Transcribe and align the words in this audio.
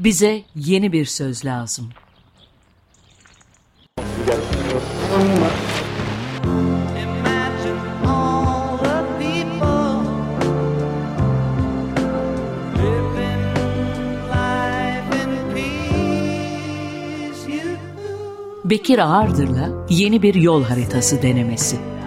Bize 0.00 0.42
yeni 0.54 0.92
bir 0.92 1.04
söz 1.04 1.44
lazım. 1.44 1.90
Bekir 18.64 18.98
Ağırdır'la 18.98 19.86
yeni 19.90 20.22
bir 20.22 20.34
yol 20.34 20.64
haritası 20.64 21.22
denemesi. 21.22 21.97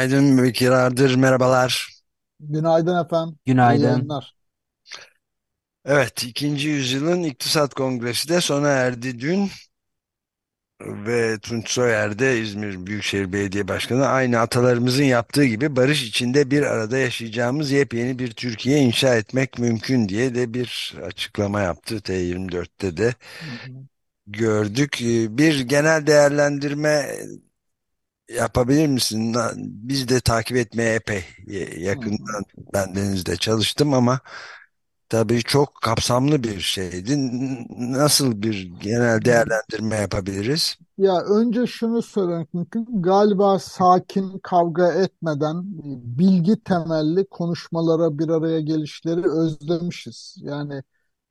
Günaydın 0.00 0.42
Bekir 0.42 0.70
Ardır, 0.70 1.14
merhabalar. 1.14 1.88
Günaydın 2.40 3.04
efendim. 3.04 3.38
Günaydın. 3.46 4.08
Evet, 5.84 6.24
ikinci 6.24 6.68
yüzyılın 6.68 7.22
İktisat 7.22 7.74
Kongresi 7.74 8.28
de 8.28 8.40
sona 8.40 8.68
erdi 8.68 9.20
dün 9.20 9.50
ve 10.80 11.38
Tunç 11.38 11.70
Soyer 11.70 12.18
de 12.18 12.40
İzmir 12.40 12.86
Büyükşehir 12.86 13.32
Belediye 13.32 13.68
Başkanı 13.68 14.06
aynı 14.06 14.38
atalarımızın 14.38 15.04
yaptığı 15.04 15.44
gibi 15.44 15.76
barış 15.76 16.02
içinde 16.08 16.50
bir 16.50 16.62
arada 16.62 16.98
yaşayacağımız 16.98 17.70
yepyeni 17.70 18.18
bir 18.18 18.30
Türkiye 18.30 18.78
inşa 18.78 19.14
etmek 19.16 19.58
mümkün 19.58 20.08
diye 20.08 20.34
de 20.34 20.54
bir 20.54 20.94
açıklama 21.06 21.60
yaptı. 21.60 22.00
T24'te 22.00 22.96
de 22.96 23.14
Hı 23.40 23.46
hı. 23.64 23.86
gördük. 24.26 25.02
Ee, 25.02 25.38
Bir 25.38 25.60
genel 25.60 26.06
değerlendirme 26.06 27.16
yapabilir 28.36 28.86
misin? 28.86 29.36
Biz 29.56 30.08
de 30.08 30.20
takip 30.20 30.56
etmeye 30.56 30.94
epey 30.94 31.24
yakından 31.78 32.44
ben 32.74 32.94
denizde 32.94 33.36
çalıştım 33.36 33.94
ama 33.94 34.20
Tabii 35.10 35.42
çok 35.42 35.74
kapsamlı 35.82 36.42
bir 36.42 36.60
şeydi. 36.60 37.16
Nasıl 37.92 38.42
bir 38.42 38.72
genel 38.80 39.24
değerlendirme 39.24 39.96
yapabiliriz? 39.96 40.76
Ya 40.98 41.20
önce 41.20 41.66
şunu 41.66 42.02
söylemek 42.02 42.54
mümkün. 42.54 43.02
Galiba 43.02 43.58
sakin, 43.58 44.38
kavga 44.38 44.92
etmeden 44.92 45.56
e, 45.56 46.18
bilgi 46.18 46.60
temelli 46.64 47.26
konuşmalara 47.26 48.18
bir 48.18 48.28
araya 48.28 48.60
gelişleri 48.60 49.30
özlemişiz. 49.30 50.36
Yani 50.42 50.82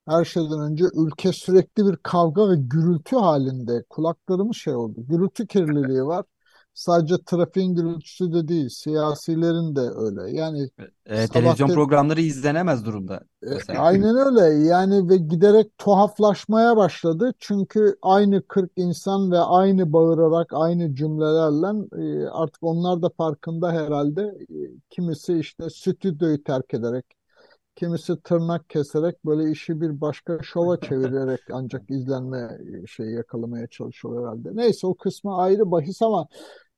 her 0.07 0.25
şeyden 0.25 0.59
önce 0.59 0.85
ülke 0.93 1.33
sürekli 1.33 1.85
bir 1.85 1.95
kavga 1.97 2.49
ve 2.49 2.55
gürültü 2.57 3.15
halinde. 3.15 3.83
Kulaklarımız 3.89 4.57
şey 4.57 4.75
oldu. 4.75 5.05
Gürültü 5.07 5.47
kirliliği 5.47 6.05
var. 6.05 6.25
Sadece 6.79 7.15
trafiğin 7.25 7.75
gürültüsü 7.75 8.33
de 8.33 8.47
değil, 8.47 8.69
siyasilerin 8.69 9.75
de 9.75 9.79
öyle. 9.79 10.37
Yani 10.37 10.69
E, 11.05 11.15
sabah 11.15 11.27
televizyon 11.27 11.69
programları 11.69 12.21
izlenemez 12.21 12.85
durumda 12.85 13.21
E. 13.69 13.77
Aynen 13.77 14.15
öyle 14.15 14.65
yani 14.65 15.09
ve 15.09 15.17
giderek 15.17 15.77
tuhaflaşmaya 15.77 16.77
başladı. 16.77 17.33
Çünkü 17.39 17.95
aynı 18.01 18.47
40 18.47 18.71
insan 18.75 19.31
ve 19.31 19.39
aynı 19.39 19.93
bağırarak 19.93 20.47
aynı 20.53 20.95
cümlelerle 20.95 21.67
e, 22.03 22.27
artık 22.27 22.63
onlar 22.63 23.01
da 23.01 23.09
farkında 23.17 23.71
herhalde. 23.71 24.21
E, 24.21 24.57
Kimisi 24.89 25.39
işte 25.39 25.69
stüdyoyu 25.69 26.43
terk 26.43 26.73
ederek, 26.73 27.05
kimisi 27.75 28.21
tırnak 28.21 28.69
keserek 28.69 29.25
böyle 29.25 29.51
işi 29.51 29.81
bir 29.81 30.01
başka 30.01 30.39
şova 30.43 30.79
çevirerek 30.79 31.41
ancak 31.51 31.89
izlenme 31.89 32.57
e, 32.83 32.87
şeyi 32.87 33.13
yakalamaya 33.13 33.67
çalışıyor 33.67 34.21
herhalde. 34.21 34.49
Neyse 34.53 34.87
o 34.87 34.95
kısmı 34.95 35.37
ayrı 35.37 35.71
bahis 35.71 36.01
ama 36.01 36.27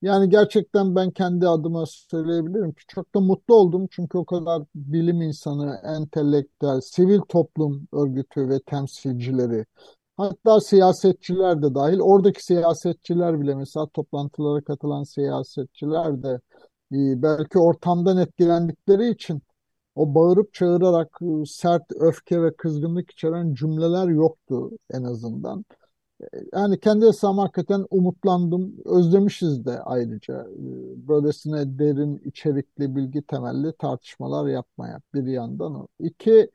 yani 0.02 0.28
gerçekten 0.28 0.94
ben 0.96 1.10
kendi 1.10 1.48
adıma 1.48 1.84
söyleyebilirim 1.86 2.72
ki 2.72 2.82
çok 2.88 3.14
da 3.14 3.20
mutlu 3.20 3.54
oldum. 3.54 3.86
Çünkü 3.90 4.18
o 4.18 4.24
kadar 4.24 4.62
bilim 4.74 5.22
insanı, 5.22 5.80
entelektüel, 5.84 6.80
sivil 6.80 7.20
toplum 7.28 7.88
örgütü 7.92 8.48
ve 8.48 8.60
temsilcileri, 8.66 9.66
hatta 10.16 10.60
siyasetçiler 10.60 11.62
de 11.62 11.74
dahil, 11.74 12.00
oradaki 12.00 12.44
siyasetçiler 12.44 13.40
bile 13.40 13.54
mesela 13.54 13.86
toplantılara 13.86 14.64
katılan 14.64 15.02
siyasetçiler 15.04 16.22
de 16.22 16.40
e, 16.92 17.22
belki 17.22 17.58
ortamdan 17.58 18.16
etkilendikleri 18.18 19.10
için 19.10 19.42
o 19.94 20.14
bağırıp 20.14 20.54
çağırarak 20.54 21.18
e, 21.22 21.46
sert 21.46 21.82
öfke 22.00 22.42
ve 22.42 22.56
kızgınlık 22.56 23.10
içeren 23.10 23.54
cümleler 23.54 24.08
yoktu 24.08 24.70
en 24.90 25.02
azından. 25.04 25.64
Yani 26.52 26.80
kendi 26.80 27.06
hesabıma 27.06 27.42
hakikaten 27.42 27.86
umutlandım. 27.90 28.74
Özlemişiz 28.84 29.64
de 29.64 29.80
ayrıca. 29.80 30.34
Ee, 30.34 31.08
Böylesine 31.08 31.78
derin, 31.78 32.22
içerikli, 32.24 32.96
bilgi 32.96 33.22
temelli 33.22 33.72
tartışmalar 33.78 34.48
yapmaya 34.48 35.00
bir 35.14 35.26
yandan. 35.26 35.88
İki, 36.00 36.50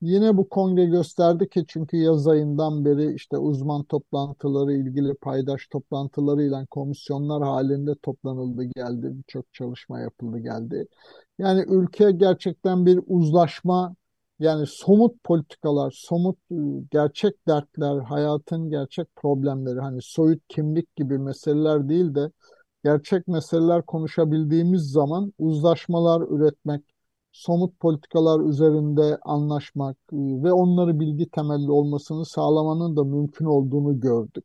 yine 0.00 0.36
bu 0.36 0.48
kongre 0.48 0.84
gösterdi 0.84 1.48
ki 1.48 1.64
çünkü 1.68 1.96
yaz 1.96 2.28
ayından 2.28 2.84
beri 2.84 3.14
işte 3.14 3.38
uzman 3.38 3.84
toplantıları, 3.84 4.72
ilgili 4.72 5.14
paydaş 5.14 5.66
toplantılarıyla 5.68 6.66
komisyonlar 6.66 7.42
halinde 7.42 7.94
toplanıldı 8.02 8.64
geldi. 8.64 9.10
Birçok 9.12 9.52
çalışma 9.54 10.00
yapıldı 10.00 10.38
geldi. 10.38 10.86
Yani 11.38 11.64
ülke 11.68 12.10
gerçekten 12.10 12.86
bir 12.86 13.00
uzlaşma 13.06 13.94
yani 14.38 14.66
somut 14.66 15.24
politikalar, 15.24 15.90
somut 15.96 16.38
e, 16.50 16.54
gerçek 16.90 17.48
dertler, 17.48 17.98
hayatın 17.98 18.70
gerçek 18.70 19.16
problemleri 19.16 19.80
hani 19.80 20.02
soyut 20.02 20.42
kimlik 20.48 20.96
gibi 20.96 21.18
meseleler 21.18 21.88
değil 21.88 22.14
de 22.14 22.30
gerçek 22.84 23.28
meseleler 23.28 23.82
konuşabildiğimiz 23.82 24.82
zaman 24.82 25.32
uzlaşmalar 25.38 26.22
üretmek, 26.30 26.82
somut 27.32 27.80
politikalar 27.80 28.40
üzerinde 28.40 29.18
anlaşmak 29.22 29.96
e, 30.12 30.16
ve 30.16 30.52
onları 30.52 31.00
bilgi 31.00 31.30
temelli 31.30 31.70
olmasını 31.70 32.26
sağlamanın 32.26 32.96
da 32.96 33.04
mümkün 33.04 33.44
olduğunu 33.44 34.00
gördük. 34.00 34.44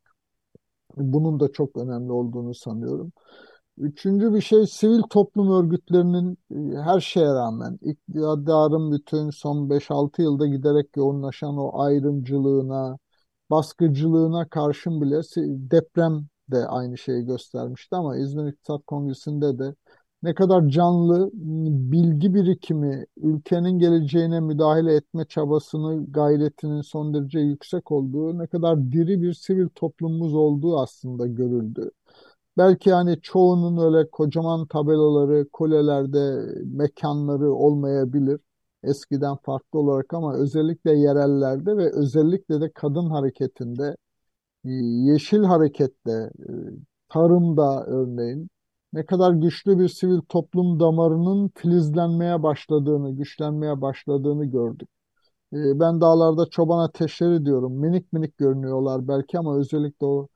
Bunun 0.96 1.40
da 1.40 1.52
çok 1.52 1.76
önemli 1.76 2.12
olduğunu 2.12 2.54
sanıyorum. 2.54 3.12
Üçüncü 3.78 4.34
bir 4.34 4.40
şey 4.40 4.66
sivil 4.66 5.02
toplum 5.02 5.52
örgütlerinin 5.52 6.38
e, 6.50 6.78
her 6.82 7.00
şeye 7.00 7.26
rağmen 7.34 7.78
iktidarın 7.82 8.92
bütün 8.92 9.30
son 9.30 9.70
beş 9.70 9.90
altı 9.90 10.22
yılda 10.22 10.46
giderek 10.46 10.96
yoğunlaşan 10.96 11.56
o 11.58 11.80
ayrımcılığına, 11.82 12.98
baskıcılığına 13.50 14.48
karşın 14.48 15.00
bile 15.00 15.20
deprem 15.70 16.26
de 16.50 16.66
aynı 16.66 16.98
şeyi 16.98 17.24
göstermişti 17.24 17.96
ama 17.96 18.16
İzmir 18.16 18.52
İktisat 18.52 18.86
Kongresi'nde 18.86 19.58
de 19.58 19.74
ne 20.22 20.34
kadar 20.34 20.68
canlı 20.68 21.30
bilgi 21.92 22.34
birikimi, 22.34 23.06
ülkenin 23.16 23.78
geleceğine 23.78 24.40
müdahale 24.40 24.94
etme 24.94 25.24
çabasını, 25.24 26.12
gayretinin 26.12 26.80
son 26.80 27.14
derece 27.14 27.38
yüksek 27.40 27.92
olduğu, 27.92 28.38
ne 28.38 28.46
kadar 28.46 28.92
diri 28.92 29.22
bir 29.22 29.32
sivil 29.34 29.68
toplumumuz 29.74 30.34
olduğu 30.34 30.80
aslında 30.80 31.26
görüldü. 31.26 31.90
Belki 32.56 32.92
hani 32.92 33.20
çoğunun 33.22 33.76
öyle 33.94 34.10
kocaman 34.10 34.66
tabelaları, 34.66 35.48
kulelerde 35.52 36.46
mekanları 36.66 37.52
olmayabilir. 37.52 38.40
Eskiden 38.82 39.36
farklı 39.36 39.78
olarak 39.78 40.14
ama 40.14 40.34
özellikle 40.36 40.92
yerellerde 40.98 41.76
ve 41.76 41.90
özellikle 41.92 42.60
de 42.60 42.70
kadın 42.72 43.10
hareketinde, 43.10 43.96
e, 44.66 44.70
yeşil 45.12 45.44
harekette, 45.44 46.12
e, 46.12 46.52
tarımda 47.08 47.84
örneğin 47.86 48.48
ne 48.92 49.06
kadar 49.06 49.32
güçlü 49.32 49.78
bir 49.78 49.88
sivil 49.88 50.20
toplum 50.28 50.80
damarının 50.80 51.50
filizlenmeye 51.56 52.42
başladığını, 52.42 53.10
güçlenmeye 53.16 53.80
başladığını 53.80 54.44
gördük. 54.46 54.88
E, 55.52 55.80
Ben 55.80 56.00
dağlarda 56.00 56.46
çoban 56.50 56.78
ateşleri 56.84 57.44
diyorum. 57.46 57.72
Minik 57.80 58.12
minik 58.12 58.38
görünüyorlar 58.38 59.08
belki 59.08 59.38
ama 59.38 59.58
özellikle 59.58 60.06
o 60.06 60.28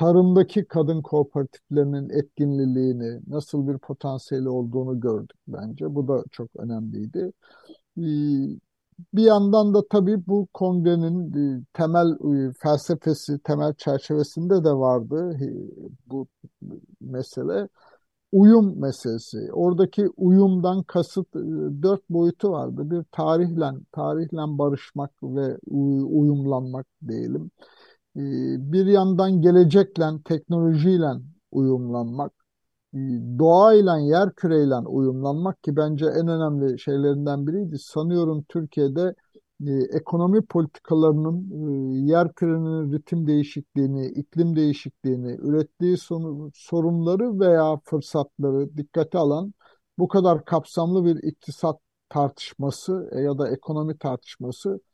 tarımdaki 0.00 0.64
kadın 0.64 1.02
kooperatiflerinin 1.02 2.10
etkinliğini, 2.10 3.20
nasıl 3.28 3.68
bir 3.68 3.78
potansiyeli 3.78 4.48
olduğunu 4.48 5.00
gördük 5.00 5.36
bence. 5.48 5.94
Bu 5.94 6.08
da 6.08 6.24
çok 6.32 6.48
önemliydi. 6.56 7.32
E, 7.98 8.02
Bir 9.14 9.22
yandan 9.24 9.74
da 9.74 9.88
tabii 9.90 10.26
bu 10.26 10.48
kongrenin 10.54 11.32
e, 11.60 11.64
temel 11.72 12.08
e, 12.48 12.52
felsefesi, 12.62 13.38
temel 13.38 13.74
çerçevesinde 13.74 14.64
de 14.64 14.72
vardı 14.72 15.36
e, 15.42 15.46
bu 16.10 16.26
mesele 17.00 17.68
uyum 18.32 18.80
meselesi. 18.80 19.52
Oradaki 19.52 20.08
uyumdan 20.16 20.82
kasıt 20.82 21.34
dört 21.82 22.10
boyutu 22.10 22.52
vardı. 22.52 22.90
Bir 22.90 23.04
tarihle, 23.12 23.66
tarihle 23.92 24.58
barışmak 24.58 25.12
ve 25.22 25.58
uy- 25.66 26.06
uyumlanmak 26.20 26.86
diyelim. 27.08 27.50
E, 28.16 28.20
Bir 28.72 28.86
yandan 28.86 29.42
gelecekle, 29.42 30.04
teknolojiyle 30.24 31.06
uyumlanmak. 31.50 32.32
doğayla 33.38 33.98
yer 33.98 34.34
küreyle 34.34 34.74
uyumlanmak 34.76 35.62
ki 35.62 35.76
bence 35.76 36.06
en 36.06 36.28
önemli 36.28 36.78
şeylerinden 36.78 37.46
biriydi. 37.46 37.78
Sanıyorum 37.78 38.44
Türkiye'de 38.48 39.14
e, 39.66 39.72
ekonomi 39.72 40.42
politikalarının 40.46 41.50
e, 42.06 42.10
yer 42.12 42.34
kürenin 42.34 42.92
ritim 42.92 43.26
değişikliğini, 43.26 44.06
iklim 44.06 44.56
değişikliğini, 44.56 45.32
ürettiği 45.42 45.96
sorunları 46.54 47.40
veya 47.40 47.76
fırsatları 47.84 48.76
dikkate 48.76 49.18
alan 49.18 49.54
bu 49.98 50.08
kadar 50.08 50.44
kapsamlı 50.44 51.04
bir 51.04 51.22
iktisat 51.22 51.80
tartışması 52.08 53.10
e, 53.12 53.20
ya 53.20 53.38
da 53.38 53.50
ekonomi 53.50 53.98
tartışması 53.98 54.80
e, 54.80 54.89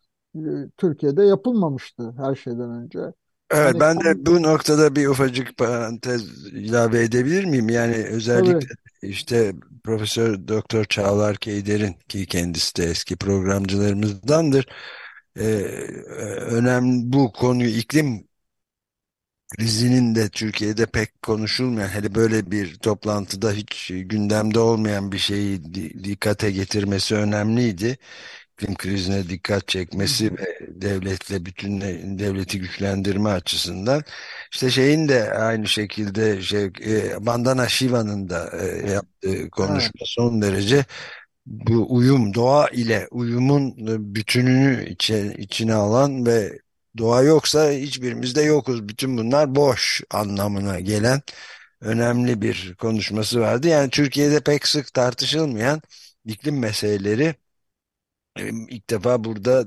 Türkiye'de 0.77 1.23
yapılmamıştı 1.25 2.12
her 2.17 2.35
şeyden 2.35 2.71
önce. 2.71 3.12
Evet, 3.50 3.75
Hani 3.75 3.81
ben 3.81 4.00
de 4.00 4.27
bu 4.27 4.43
noktada 4.43 4.97
bir 4.97 5.06
ufacık 5.06 5.56
parantez 5.56 6.47
ilave 6.47 7.03
edebilir 7.05 7.44
miyim? 7.44 7.69
Yani 7.69 7.94
özellikle 7.94 8.67
işte 9.03 9.53
Profesör 9.85 10.49
Doktor 10.49 10.85
Çağlar 10.85 11.37
Keyder'in 11.37 11.93
ki 12.09 12.27
kendisi 12.27 12.77
de 12.77 12.85
eski 12.85 13.17
programcılarımızdandır. 13.17 14.67
Ee, 15.37 15.43
önemli 16.50 17.12
bu 17.12 17.33
konuyu 17.33 17.71
iklim 17.71 18.29
krizinin 19.56 20.15
de 20.15 20.29
Türkiye'de 20.29 20.87
pek 20.87 21.23
konuşulmayan, 21.23 21.88
hele 21.88 22.15
böyle 22.15 22.50
bir 22.50 22.75
toplantıda 22.79 23.53
hiç 23.53 23.91
gündemde 23.94 24.59
olmayan 24.59 25.12
bir 25.12 25.19
şeyi 25.19 25.75
di- 25.75 26.05
dikkate 26.05 26.50
getirmesi 26.50 27.15
önemliydi 27.15 27.99
iklim 28.56 28.75
krizine 28.75 29.29
dikkat 29.29 29.69
çekmesi 29.69 30.32
ve 30.38 30.58
devletle 30.69 31.44
bütün 31.47 31.81
devleti 32.19 32.61
güçlendirme 32.61 33.31
açısından 33.31 34.03
işte 34.53 34.70
şeyin 34.70 35.08
de 35.08 35.32
aynı 35.32 35.69
şekilde 35.69 36.43
şey 36.43 36.64
e, 36.64 37.26
Bandana 37.26 37.69
Shiva'nın 37.69 38.29
da 38.29 38.50
e, 38.62 38.91
yaptığı 38.93 39.29
evet 39.29 39.50
konuşma 39.50 40.00
son 40.05 40.43
derece 40.43 40.85
bu 41.47 41.94
uyum 41.97 42.35
doğa 42.35 42.69
ile 42.69 43.08
uyumun 43.11 43.75
bütününü 44.14 44.88
içe, 44.91 45.35
içine 45.38 45.75
alan 45.75 46.26
ve 46.26 46.59
doğa 46.99 47.23
yoksa 47.23 47.70
hiçbirimiz 47.70 48.37
de 48.37 48.43
yokuz. 48.43 48.88
Bütün 48.88 49.19
bunlar 49.19 49.55
boş 49.55 50.02
anlamına 50.11 50.81
gelen 50.81 51.23
önemli 51.81 52.43
bir 52.43 52.75
konuşması 52.75 53.41
vardı. 53.41 53.69
Yani 53.69 53.91
Türkiye'de 53.91 54.41
pek 54.41 54.67
sık 54.69 54.94
tartışılmayan 54.94 55.82
iklim 56.25 56.59
meseleleri 56.59 57.35
ilk 58.71 58.91
defa 58.91 59.25
burada 59.25 59.65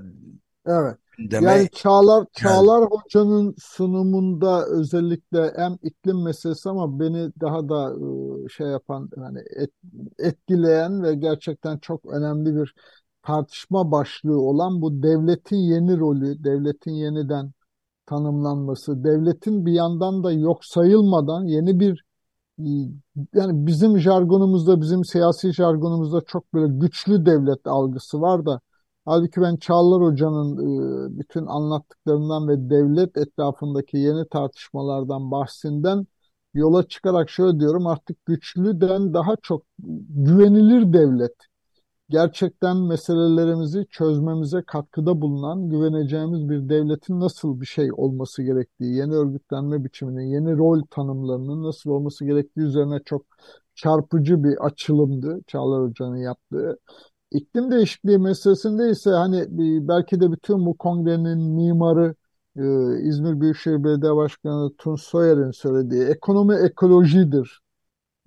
evet. 0.66 0.98
gündeme 1.18 1.52
Yani 1.52 1.70
Çağlar. 1.70 2.26
Çağlar 2.34 2.90
Hoca'nın 2.90 3.56
sunumunda 3.60 4.66
özellikle 4.66 5.54
hem 5.56 5.78
iklim 5.84 6.24
meselesi 6.24 6.70
ama 6.70 7.00
beni 7.00 7.32
daha 7.42 7.70
da 7.70 7.94
e, 7.94 8.50
şey 8.50 8.68
yapan 8.68 9.10
yani 9.18 9.40
et- 9.56 9.74
etkileyen 10.20 11.04
ve 11.04 11.16
gerçekten 11.16 11.78
çok 11.78 12.06
önemli 12.06 12.56
bir 12.56 12.74
tartışma 13.24 13.92
başlığı 13.92 14.42
olan 14.42 14.82
bu 14.82 15.04
devletin 15.04 15.58
yeni 15.58 16.00
rolü, 16.00 16.44
devletin 16.44 16.92
yeniden 16.92 17.52
tanımlanması, 18.06 19.04
devletin 19.04 19.66
bir 19.66 19.72
yandan 19.72 20.24
da 20.24 20.32
yok 20.32 20.66
sayılmadan 20.66 21.44
yeni 21.46 21.80
bir 21.80 22.04
yani 23.34 23.68
bizim 23.68 24.00
jargonumuzda, 24.00 24.82
bizim 24.82 25.06
siyasi 25.06 25.54
jargonumuzda 25.54 26.22
çok 26.22 26.54
böyle 26.54 26.74
güçlü 26.80 27.26
devlet 27.26 27.68
algısı 27.68 28.22
var 28.22 28.46
da 28.46 28.62
halbuki 29.06 29.42
ben 29.42 29.58
Çağlar 29.58 30.02
Hoca'nın 30.04 30.58
e, 31.16 31.20
bütün 31.20 31.46
anlattıklarından 31.46 32.48
ve 32.48 32.70
devlet 32.70 33.18
etrafındaki 33.18 33.98
yeni 33.98 34.28
tartışmalardan 34.30 35.32
bahsinden 35.32 36.08
yola 36.54 36.88
çıkarak 36.88 37.30
şöyle 37.30 37.60
diyorum 37.60 37.88
artık 37.88 38.26
güçlüden 38.26 39.14
daha 39.14 39.36
çok 39.42 39.64
güvenilir 40.10 40.94
devlet 40.94 41.49
gerçekten 42.10 42.78
meselelerimizi 42.78 43.86
çözmemize 43.90 44.62
katkıda 44.68 45.22
bulunan, 45.22 45.70
güveneceğimiz 45.70 46.50
bir 46.50 46.70
devletin 46.70 47.20
nasıl 47.20 47.62
bir 47.62 47.66
şey 47.66 47.90
olması 47.94 48.44
gerektiği, 48.44 48.96
yeni 48.96 49.14
örgütlenme 49.14 49.84
biçiminin, 49.84 50.22
yeni 50.22 50.58
rol 50.58 50.82
tanımlarının 50.92 51.64
nasıl 51.64 51.90
olması 51.90 52.26
gerektiği 52.26 52.62
üzerine 52.62 53.00
çok 53.06 53.26
çarpıcı 53.76 54.44
bir 54.44 54.66
açılımdı 54.66 55.42
Çağlar 55.48 55.90
Hoca'nın 55.90 56.18
yaptığı. 56.18 56.80
İklim 57.32 57.72
değişikliği 57.72 58.18
meselesinde 58.18 58.90
ise 58.90 59.10
hani 59.10 59.46
belki 59.88 60.22
de 60.22 60.32
bütün 60.32 60.66
bu 60.66 60.78
kongrenin 60.78 61.40
mimarı 61.40 62.16
e, 62.58 62.64
İzmir 63.02 63.42
Büyükşehir 63.42 63.84
Belediye 63.84 64.16
Başkanı 64.16 64.76
Tunç 64.78 65.02
Soyer'in 65.02 65.52
söylediği 65.52 66.04
ekonomi 66.04 66.56
ekolojidir 66.56 67.62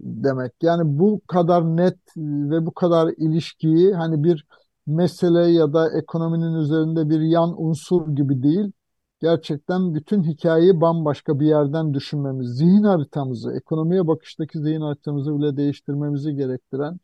demek. 0.02 0.52
Yani 0.62 0.98
bu 0.98 1.20
kadar 1.26 1.76
net 1.76 1.98
ve 2.16 2.66
bu 2.66 2.74
kadar 2.74 3.08
ilişkiyi 3.16 3.94
hani 3.94 4.24
bir 4.24 4.46
mesele 4.86 5.52
ya 5.52 5.72
da 5.72 5.98
ekonominin 5.98 6.54
üzerinde 6.54 7.10
bir 7.10 7.20
yan 7.20 7.54
unsur 7.56 8.16
gibi 8.16 8.42
değil, 8.42 8.72
gerçekten 9.20 9.94
bütün 9.94 10.22
hikayeyi 10.22 10.80
bambaşka 10.80 11.40
bir 11.40 11.46
yerden 11.46 11.94
düşünmemiz, 11.94 12.48
zihin 12.48 12.82
haritamızı, 12.82 13.52
ekonomiye 13.56 14.06
bakıştaki 14.06 14.58
zihin 14.58 14.80
haritamızı 14.80 15.38
bile 15.38 15.56
değiştirmemizi 15.56 16.34
gerektiren 16.34 16.98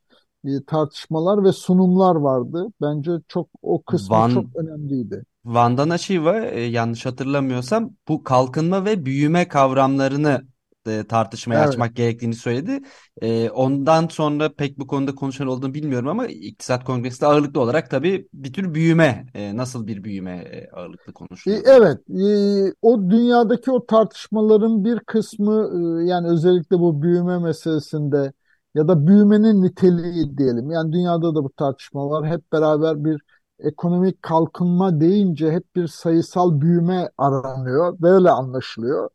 e, 0.45 0.65
tartışmalar 0.67 1.45
ve 1.45 1.53
sunumlar 1.53 2.17
vardı. 2.17 2.67
Bence 2.81 3.11
çok 3.29 3.49
o 3.63 3.83
kısmı 3.83 4.17
çok 4.35 4.57
Van 4.57 4.67
önemliydi. 4.67 5.25
Vandana 5.45 5.99
Shiva 5.99 6.41
e, 6.41 6.61
yanlış 6.61 7.07
hatırlamıyorsam 7.07 7.91
bu 8.09 8.25
kalkınma 8.25 8.85
ve 8.85 9.05
büyüme 9.05 9.49
kavramlarını 9.49 10.43
e, 10.89 11.07
tartışmaya 11.07 11.61
Evet. 11.61 11.63
açmak 11.63 11.97
gerektiğini 11.97 12.35
söyledi. 12.35 12.81
E, 13.23 13.51
ondan 13.51 14.09
sonra 14.09 14.55
pek 14.55 14.79
bu 14.79 14.87
konuda 14.87 15.15
konuşan 15.15 15.47
olduğunu 15.47 15.75
bilmiyorum 15.75 16.09
ama 16.09 16.27
İktisat 16.27 16.85
Kongresi'nde 16.85 17.27
ağırlıklı 17.27 17.61
olarak 17.61 17.91
tabii 17.91 18.29
bir 18.33 18.53
tür 18.53 18.75
büyüme, 18.75 19.27
e, 19.35 19.57
nasıl 19.57 19.87
bir 19.87 20.05
büyüme 20.05 20.33
e, 20.37 20.71
ağırlıklı 20.71 21.13
E, 21.47 21.51
konuşuluyordu. 21.53 21.67
Evet, 21.67 21.99
e, 22.11 22.75
o 22.83 23.11
dünyadaki 23.11 23.71
o 23.71 23.87
tartışmaların 23.87 24.85
bir 24.85 25.01
kısmı 25.01 25.71
e, 26.05 26.07
yani 26.07 26.29
özellikle 26.29 26.79
bu 26.79 27.03
büyüme 27.03 27.39
meselesinde 27.39 28.33
ya 28.75 28.89
da 28.89 29.07
büyümenin 29.07 29.63
niteliği 29.63 30.39
diyelim. 30.39 30.71
Yani 30.71 30.93
dünyada 30.93 31.35
da 31.35 31.45
bu 31.45 31.51
tartışma 31.57 32.11
var. 32.11 32.27
Hep 32.31 32.53
beraber 32.53 33.05
bir 33.05 33.21
ekonomik 33.59 34.23
kalkınma 34.23 35.01
deyince 35.01 35.51
hep 35.53 35.77
bir 35.77 35.87
sayısal 35.87 36.61
büyüme 36.61 37.09
aranıyor. 37.19 37.97
Böyle 38.01 38.31
anlaşılıyor. 38.31 39.09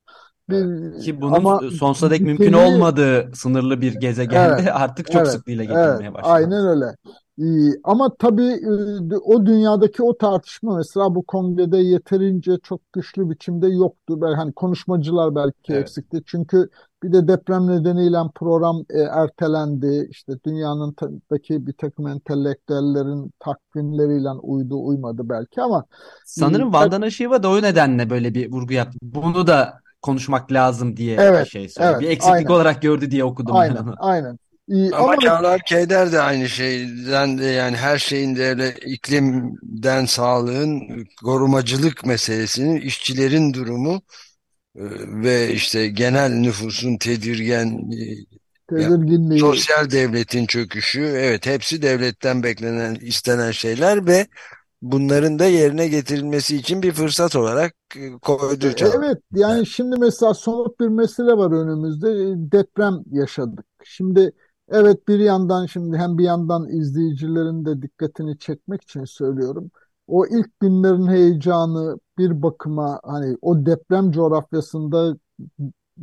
Evet. 0.52 0.70
Bir, 0.74 0.94
Ki 1.00 1.22
bunun 1.22 1.34
ama 1.36 1.62
sonsuza 1.72 2.12
dek 2.12 2.22
mümkün 2.22 2.54
niteliği 2.54 2.54
olmadığı 2.54 3.32
sınırlı 3.36 3.82
bir 3.82 3.94
Evet, 3.94 4.02
gezegende 4.02 4.74
artık 4.74 5.12
çok 5.12 5.28
evet, 5.28 5.28
sık 5.28 5.48
dile 5.48 5.66
evet, 5.70 6.14
başlandı. 6.14 6.20
aynen 6.22 6.66
öyle. 6.68 6.96
Ee, 7.42 7.80
ama 7.84 8.16
tabii 8.20 8.44
e, 9.14 9.16
o 9.18 9.46
dünyadaki 9.46 10.04
o 10.04 10.18
tartışma 10.18 10.76
mesela 10.78 11.16
bu 11.16 11.24
kongrede 11.24 11.78
yeterince 11.78 12.58
çok 12.64 12.94
güçlü 12.94 13.30
biçimde 13.30 13.68
yoktu. 13.68 14.22
Belki 14.22 14.36
hani 14.36 14.54
konuşmacılar 14.54 15.36
belki 15.36 15.74
Evet. 15.74 15.84
eksikti. 15.84 16.24
Çünkü 16.26 16.70
bir 17.04 17.14
de 17.14 17.28
deprem 17.28 17.68
nedeniyle 17.68 18.18
program 18.36 18.86
e, 18.90 19.00
ertelendi. 19.00 20.08
İşte 20.12 20.34
dünyanın 20.46 20.94
ta- 20.94 21.12
daki 21.32 21.68
bir 21.68 21.74
takım 21.74 22.08
entelektüellerin 22.08 23.32
takvimleriyle 23.40 24.30
uydu 24.32 24.86
uymadı 24.86 25.30
belki 25.30 25.62
ama 25.62 25.86
e, 26.38 26.42
Sanırım 26.42 26.74
ger- 26.74 26.74
Vandana 26.74 27.10
Shiva 27.10 27.44
da 27.44 27.50
o 27.50 27.62
nedenle 27.62 28.10
böyle 28.10 28.34
bir 28.36 28.52
vurgu 28.52 28.74
yaptı. 28.74 28.98
Bunu 29.02 29.48
da 29.48 29.83
konuşmak 30.04 30.52
lazım 30.52 30.98
diye 30.98 31.18
bir 31.18 31.24
evet, 31.24 31.48
şey 31.48 31.70
söyledi. 31.70 31.92
evet, 31.92 32.02
Bir 32.02 32.10
eksiklik 32.10 32.36
aynen, 32.36 32.50
olarak 32.50 32.82
gördü 32.82 33.12
diye 33.12 33.24
okudum 33.24 33.56
ben 33.56 33.60
aynen, 33.60 33.86
aynen. 33.98 34.40
Ee, 34.72 34.92
Ama 34.92 35.04
ama 35.04 35.18
Çağlar 35.20 35.62
Keyder 35.66 36.12
de 36.12 36.22
aynı 36.22 36.50
şeyden 36.50 37.38
de 37.38 37.46
yani 37.46 37.78
her 37.78 37.98
şeyin 37.98 38.36
de 38.36 38.46
öyle 38.46 38.76
iklimden 38.86 40.06
sağlığın 40.06 41.06
korumacılık 41.24 42.06
meselesinin 42.06 42.82
işçilerin 42.82 43.54
durumu 43.54 44.02
e, 44.76 44.84
ve 45.24 45.54
işte 45.54 45.88
genel 45.88 46.32
nüfusun 46.32 46.98
tedirgen 46.98 47.92
e, 47.92 48.06
ya, 48.82 48.90
tedirginliği 48.90 49.40
sosyal 49.40 49.92
devletin 49.92 50.46
çöküşü 50.46 51.02
evet 51.02 51.46
hepsi 51.46 51.82
devletten 51.82 52.44
beklenen 52.44 52.96
istenen 52.96 53.52
şeyler 53.52 54.08
ve 54.08 54.28
bunların 54.84 55.40
da 55.40 55.46
yerine 55.46 55.90
getirilmesi 55.90 56.58
için 56.58 56.84
bir 56.84 56.94
fırsat 56.94 57.36
olarak 57.38 57.76
e, 57.98 58.12
E, 58.22 58.24
koydu 58.24 58.74
Çağlar. 58.76 58.96
Evet 58.96 59.22
yani 59.34 59.66
şimdi 59.66 59.96
mesela 60.00 60.34
somut 60.34 60.80
bir 60.80 60.88
mesele 60.88 61.38
var 61.38 61.52
önümüzde 61.52 62.10
E, 62.12 62.52
deprem 62.52 63.04
yaşadık. 63.12 63.66
Şimdi 63.84 64.32
evet 64.70 65.08
bir 65.08 65.20
yandan 65.20 65.66
şimdi 65.66 65.98
hem 65.98 66.18
bir 66.18 66.24
yandan 66.24 66.70
izleyicilerin 66.70 67.66
de 67.66 67.82
dikkatini 67.82 68.38
çekmek 68.40 68.82
için 68.84 69.06
söylüyorum. 69.06 69.72
O 70.08 70.26
ilk 70.28 70.60
günlerin 70.60 71.08
heyecanı 71.08 72.00
bir 72.18 72.42
bakıma 72.44 73.00
hani 73.04 73.38
o 73.42 73.66
deprem 73.66 74.12
coğrafyasında 74.12 75.18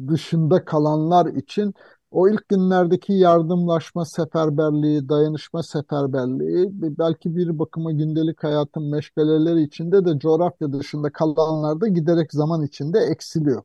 dışında 0.09 0.65
kalanlar 0.65 1.27
için 1.27 1.75
o 2.11 2.29
ilk 2.29 2.49
günlerdeki 2.49 3.13
yardımlaşma 3.13 4.05
seferberliği, 4.05 5.09
dayanışma 5.09 5.63
seferberliği 5.63 6.69
belki 6.73 7.37
bir 7.37 7.59
bakıma 7.59 7.93
gündelik 7.93 8.45
hayatın 8.45 8.83
meşgaleleri 8.91 9.63
içinde 9.63 10.05
de 10.05 10.19
coğrafya 10.19 10.73
dışında 10.73 11.13
kalanlarda 11.13 11.89
giderek 11.89 12.33
zaman 12.33 12.63
içinde 12.63 12.99
eksiliyor. 12.99 13.63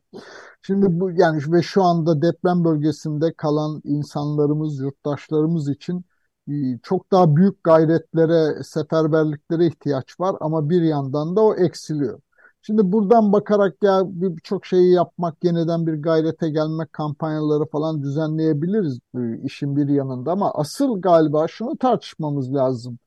Şimdi 0.62 1.00
bu 1.00 1.10
yani 1.10 1.42
ve 1.52 1.62
şu 1.62 1.82
anda 1.82 2.22
deprem 2.22 2.64
bölgesinde 2.64 3.32
kalan 3.32 3.80
insanlarımız, 3.84 4.80
yurttaşlarımız 4.80 5.68
için 5.68 6.04
e, 6.48 6.52
çok 6.82 7.12
daha 7.12 7.36
büyük 7.36 7.64
gayretlere, 7.64 8.62
seferberliklere 8.64 9.66
ihtiyaç 9.66 10.20
var 10.20 10.36
ama 10.40 10.70
bir 10.70 10.82
yandan 10.82 11.36
da 11.36 11.40
o 11.42 11.54
eksiliyor. 11.54 12.20
Şimdi 12.66 12.92
buradan 12.92 13.32
bakarak 13.32 13.82
ya 13.82 14.02
birçok 14.06 14.66
şeyi 14.66 14.92
yapmak, 14.92 15.44
yeniden 15.44 15.86
bir 15.86 16.02
gayrete 16.02 16.50
gelmek 16.50 16.92
kampanyaları 16.92 17.66
falan 17.66 18.02
düzenleyebiliriz 18.02 18.98
işin 19.44 19.76
bir 19.76 19.88
yanında 19.88 20.32
ama 20.32 20.50
asıl 20.54 21.00
galiba 21.00 21.48
şunu 21.48 21.76
tartışmamız 21.78 22.54
lazım. 22.54 22.98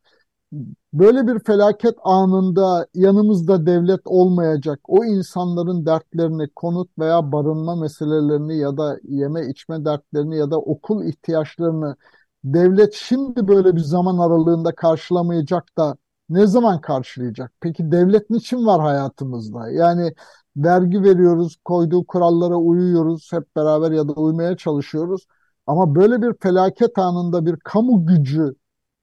Böyle 0.93 1.27
bir 1.27 1.39
felaket 1.39 1.95
anında 2.03 2.87
yanımızda 2.95 3.65
devlet 3.65 4.01
olmayacak, 4.05 4.79
o 4.87 5.05
insanların 5.05 5.85
dertlerini, 5.85 6.49
konut 6.55 6.89
veya 6.99 7.31
barınma 7.31 7.75
meselelerini 7.75 8.57
ya 8.57 8.77
da 8.77 8.99
yeme 9.03 9.47
içme 9.49 9.85
dertlerini 9.85 10.37
ya 10.37 10.51
da 10.51 10.59
okul 10.59 11.05
ihtiyaçlarını 11.05 11.95
devlet 12.43 12.93
şimdi 12.93 13.47
böyle 13.47 13.75
bir 13.75 13.81
zaman 13.81 14.17
aralığında 14.17 14.75
karşılamayacak 14.75 15.77
da 15.77 15.95
ne 16.29 16.47
zaman 16.47 16.81
karşılayacak? 16.81 17.51
Peki 17.61 17.91
devlet 17.91 18.29
niçin 18.29 18.65
var 18.65 18.81
hayatımızda? 18.81 19.69
Yani 19.69 20.13
vergi 20.57 21.03
veriyoruz, 21.03 21.55
koyduğu 21.65 22.05
kurallara 22.05 22.55
uyuyoruz 22.55 23.33
hep 23.33 23.55
beraber 23.55 23.91
ya 23.91 24.07
da 24.07 24.13
uymaya 24.13 24.57
çalışıyoruz. 24.57 25.27
Ama 25.67 25.95
böyle 25.95 26.21
bir 26.21 26.33
felaket 26.41 26.97
anında 26.97 27.45
bir 27.45 27.55
kamu 27.57 28.05
gücü 28.05 28.55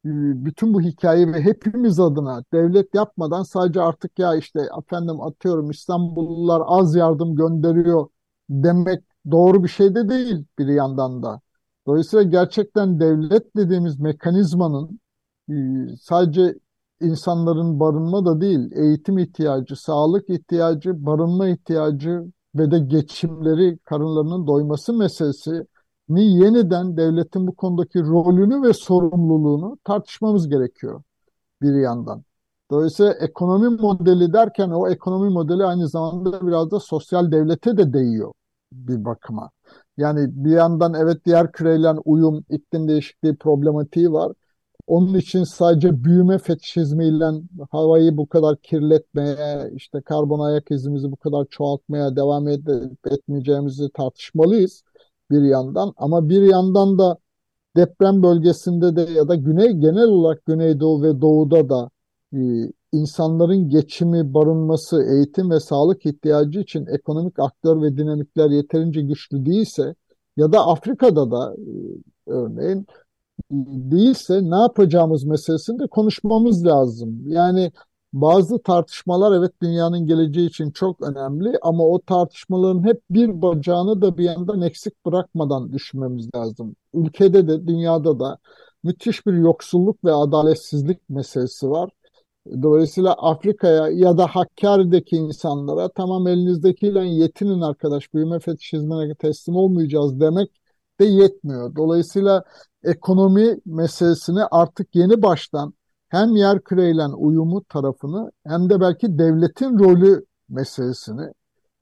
e, 0.05 0.09
bütün 0.45 0.75
bu 0.75 0.81
hikayeyi 0.81 1.33
ve 1.33 1.41
hepimiz 1.43 2.01
adına 2.01 2.45
devlet 2.53 2.95
yapmadan 2.95 3.43
sadece 3.43 3.81
artık 3.81 4.19
ya 4.19 4.35
işte 4.37 4.61
efendim 4.79 5.21
atıyorum 5.21 5.71
İstanbullular 5.71 6.63
az 6.67 6.95
yardım 6.97 7.37
gönderiyor 7.37 8.09
demek 8.51 9.05
doğru 9.31 9.65
bir 9.65 9.69
şey 9.69 9.95
de 9.95 10.09
değil 10.09 10.45
bir 10.59 10.67
yandan 10.69 11.23
da. 11.23 11.41
Dolayısıyla 11.87 12.23
gerçekten 12.23 13.01
devlet 13.01 13.57
dediğimiz 13.57 14.01
mekanizmanın 14.01 15.01
e, 15.51 15.55
sadece 16.01 16.55
insanların 17.01 17.81
barınma 17.81 18.25
da 18.27 18.41
değil, 18.41 18.71
eğitim 18.73 19.19
ihtiyacı, 19.19 19.77
sağlık 19.77 20.31
ihtiyacı, 20.31 21.07
barınma 21.07 21.49
ihtiyacı 21.49 22.25
ve 22.55 22.71
de 22.71 22.79
geçimleri, 22.79 23.79
karınlarının 23.79 24.47
doyması 24.47 24.93
meselesi 24.95 25.67
ni 26.09 26.25
yeniden 26.25 26.97
devletin 26.97 27.47
bu 27.47 27.55
konudaki 27.57 28.01
rolünü 28.01 28.63
ve 28.63 28.73
sorumluluğunu 28.73 29.79
tartışmamız 29.85 30.49
gerekiyor 30.49 31.03
bir 31.63 31.75
yandan. 31.75 32.25
Dolayısıyla 32.71 33.13
ekonomi 33.13 33.69
modeli 33.69 34.33
derken 34.33 34.71
o 34.71 34.89
ekonomi 34.89 35.31
modeli 35.31 35.65
aynı 35.65 35.89
zamanda 35.89 36.47
biraz 36.47 36.71
da 36.71 36.81
sosyal 36.81 37.33
devlete 37.33 37.77
de 37.77 37.93
değiyor 37.93 38.33
bir 38.73 39.05
bakıma. 39.05 39.51
Yani 39.97 40.45
bir 40.45 40.51
yandan 40.51 40.95
evet 40.95 41.25
diğer 41.25 41.53
küreyle 41.53 41.91
uyum, 41.91 42.45
iklim 42.51 42.89
değişikliği 42.89 43.37
problematiği 43.37 44.13
var. 44.13 44.33
Onun 44.87 45.15
için 45.15 45.45
sadece 45.45 46.05
büyüme 46.05 46.39
fetişizmiyle 46.39 47.25
havayı 47.71 48.17
bu 48.17 48.27
kadar 48.27 48.57
kirletmeye, 48.57 49.71
işte 49.75 50.01
karbon 50.01 50.41
ayak 50.41 50.71
izimizi 50.71 51.13
bu 51.13 51.17
kadar 51.17 51.47
çoğaltmaya 51.51 52.17
devam 52.17 52.49
edip 52.49 53.07
etmeyeceğimizi 53.07 53.91
tartışmalıyız 53.95 54.83
bir 55.31 55.43
yandan. 55.43 55.93
Ama 55.97 56.29
bir 56.29 56.43
yandan 56.43 56.99
da 56.99 57.19
deprem 57.77 58.23
bölgesinde 58.23 58.97
de 58.97 59.13
ya 59.13 59.29
da 59.29 59.35
güney 59.35 59.73
genel 59.73 60.09
olarak 60.09 60.45
Güneydoğu 60.47 61.03
ve 61.03 61.21
Doğu'da 61.21 61.69
da 61.69 61.91
e, 62.35 62.39
insanların 62.93 63.69
geçimi, 63.69 64.35
barınması, 64.35 65.03
eğitim 65.03 65.51
ve 65.51 65.61
sağlık 65.61 66.07
ihtiyacı 66.07 66.61
için 66.61 66.87
ekonomik 66.87 67.39
aktör 67.39 67.83
ve 67.83 67.97
dinamikler 67.97 68.51
yeterince 68.51 69.03
güçlü 69.03 69.47
değilse 69.47 69.95
ya 70.37 70.53
da 70.53 70.67
Afrika'da 70.67 71.31
da 71.31 71.55
e, 71.55 71.71
örneğin 72.27 72.87
değilse 73.51 74.51
ne 74.51 74.57
yapacağımız 74.57 75.25
meselesini 75.25 75.79
de 75.79 75.87
konuşmamız 75.87 76.67
lazım. 76.67 77.29
Yani 77.29 77.73
bazı 78.13 78.59
tartışmalar 78.59 79.39
evet 79.39 79.53
dünyanın 79.63 80.07
geleceği 80.07 80.49
için 80.49 80.71
çok 80.71 81.03
önemli 81.03 81.59
ama 81.63 81.85
o 81.85 82.01
tartışmaların 82.01 82.85
hep 82.85 83.03
bir 83.11 83.43
bacağını 83.43 84.03
da 84.03 84.19
bir 84.19 84.25
yandan 84.25 84.63
eksik 84.63 85.07
bırakmadan 85.07 85.73
düşünmemiz 85.73 86.29
lazım. 86.35 86.77
Ülkede 86.95 87.49
de 87.49 87.67
dünyada 87.67 88.21
da 88.21 88.39
müthiş 88.83 89.27
bir 89.27 89.33
yoksulluk 89.33 90.05
ve 90.05 90.13
adaletsizlik 90.13 91.11
meselesi 91.11 91.71
var. 91.71 91.91
Dolayısıyla 92.63 93.13
Afrika'ya 93.13 93.89
ya 93.89 94.19
da 94.19 94.27
Hakkari'deki 94.27 95.17
insanlara 95.17 95.89
tamam 95.89 96.27
elinizdekiyle 96.29 97.07
yetinin 97.07 97.61
arkadaş 97.61 98.15
büyüme 98.15 98.41
fetişizmine 98.41 99.15
teslim 99.15 99.57
olmayacağız 99.57 100.21
demek 100.21 100.51
de 101.01 101.05
yetmiyor. 101.05 101.77
Dolayısıyla 101.77 102.45
ekonomi 102.87 103.57
meselesini 103.67 104.45
artık 104.51 104.95
yeni 104.95 105.23
baştan 105.23 105.75
hem 106.09 106.37
yer 106.37 106.61
küreyle 106.61 107.07
uyumu 107.07 107.65
tarafını 107.65 108.33
hem 108.47 108.71
de 108.71 108.81
belki 108.81 109.19
devletin 109.19 109.79
rolü 109.79 110.27
meselesini 110.49 111.23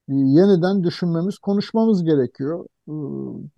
e, 0.09 0.15
yeniden 0.15 0.85
düşünmemiz, 0.85 1.39
konuşmamız 1.39 2.05
gerekiyor. 2.05 2.67
E, 2.89 2.93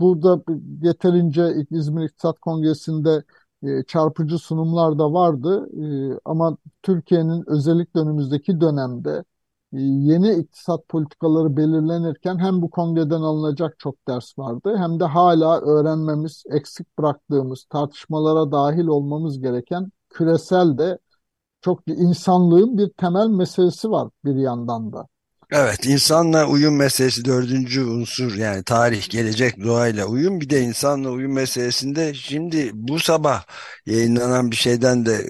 burada 0.00 0.42
yeterince 0.82 1.54
İzmir 1.70 2.04
İktisat 2.04 2.38
Kongresi'nde 2.38 3.22
e, 3.62 3.84
çarpıcı 3.84 4.38
sunumlar 4.38 4.98
da 4.98 5.12
vardı 5.12 5.68
ama 6.24 6.56
Türkiye'nin 6.82 7.44
özellikle 7.46 8.00
önümüzdeki 8.00 8.60
dönemde 8.60 9.24
yeni 9.72 10.32
iktisat 10.32 10.88
politikaları 10.88 11.56
belirlenirken 11.56 12.38
hem 12.38 12.62
bu 12.62 12.70
kongreden 12.70 13.20
alınacak 13.20 13.78
çok 13.78 14.08
ders 14.08 14.38
vardı 14.38 14.76
hem 14.78 15.00
de 15.00 15.04
hala 15.04 15.60
öğrenmemiz, 15.60 16.44
eksik 16.50 16.98
bıraktığımız, 16.98 17.64
tartışmalara 17.64 18.52
dahil 18.52 18.86
olmamız 18.86 19.40
gereken 19.40 19.92
küresel 20.10 20.78
de 20.78 20.98
çok 21.60 21.88
insanlığın 21.88 22.78
bir 22.78 22.88
temel 22.88 23.26
meselesi 23.28 23.90
var 23.90 24.10
bir 24.24 24.36
yandan 24.36 24.92
da. 24.92 25.06
Evet, 25.52 25.86
insanla 25.86 26.46
uyum 26.48 26.76
meselesi 26.76 27.24
dördüncü 27.24 27.84
unsur 27.84 28.34
yani 28.34 28.64
tarih, 28.64 29.10
gelecek, 29.10 29.64
doğayla 29.64 30.06
uyum. 30.06 30.40
Bir 30.40 30.50
de 30.50 30.60
insanla 30.60 31.10
uyum 31.10 31.32
meselesinde 31.32 32.14
şimdi 32.14 32.70
bu 32.74 32.98
sabah 32.98 33.44
yayınlanan 33.86 34.50
bir 34.50 34.56
şeyden 34.56 35.06
de 35.06 35.26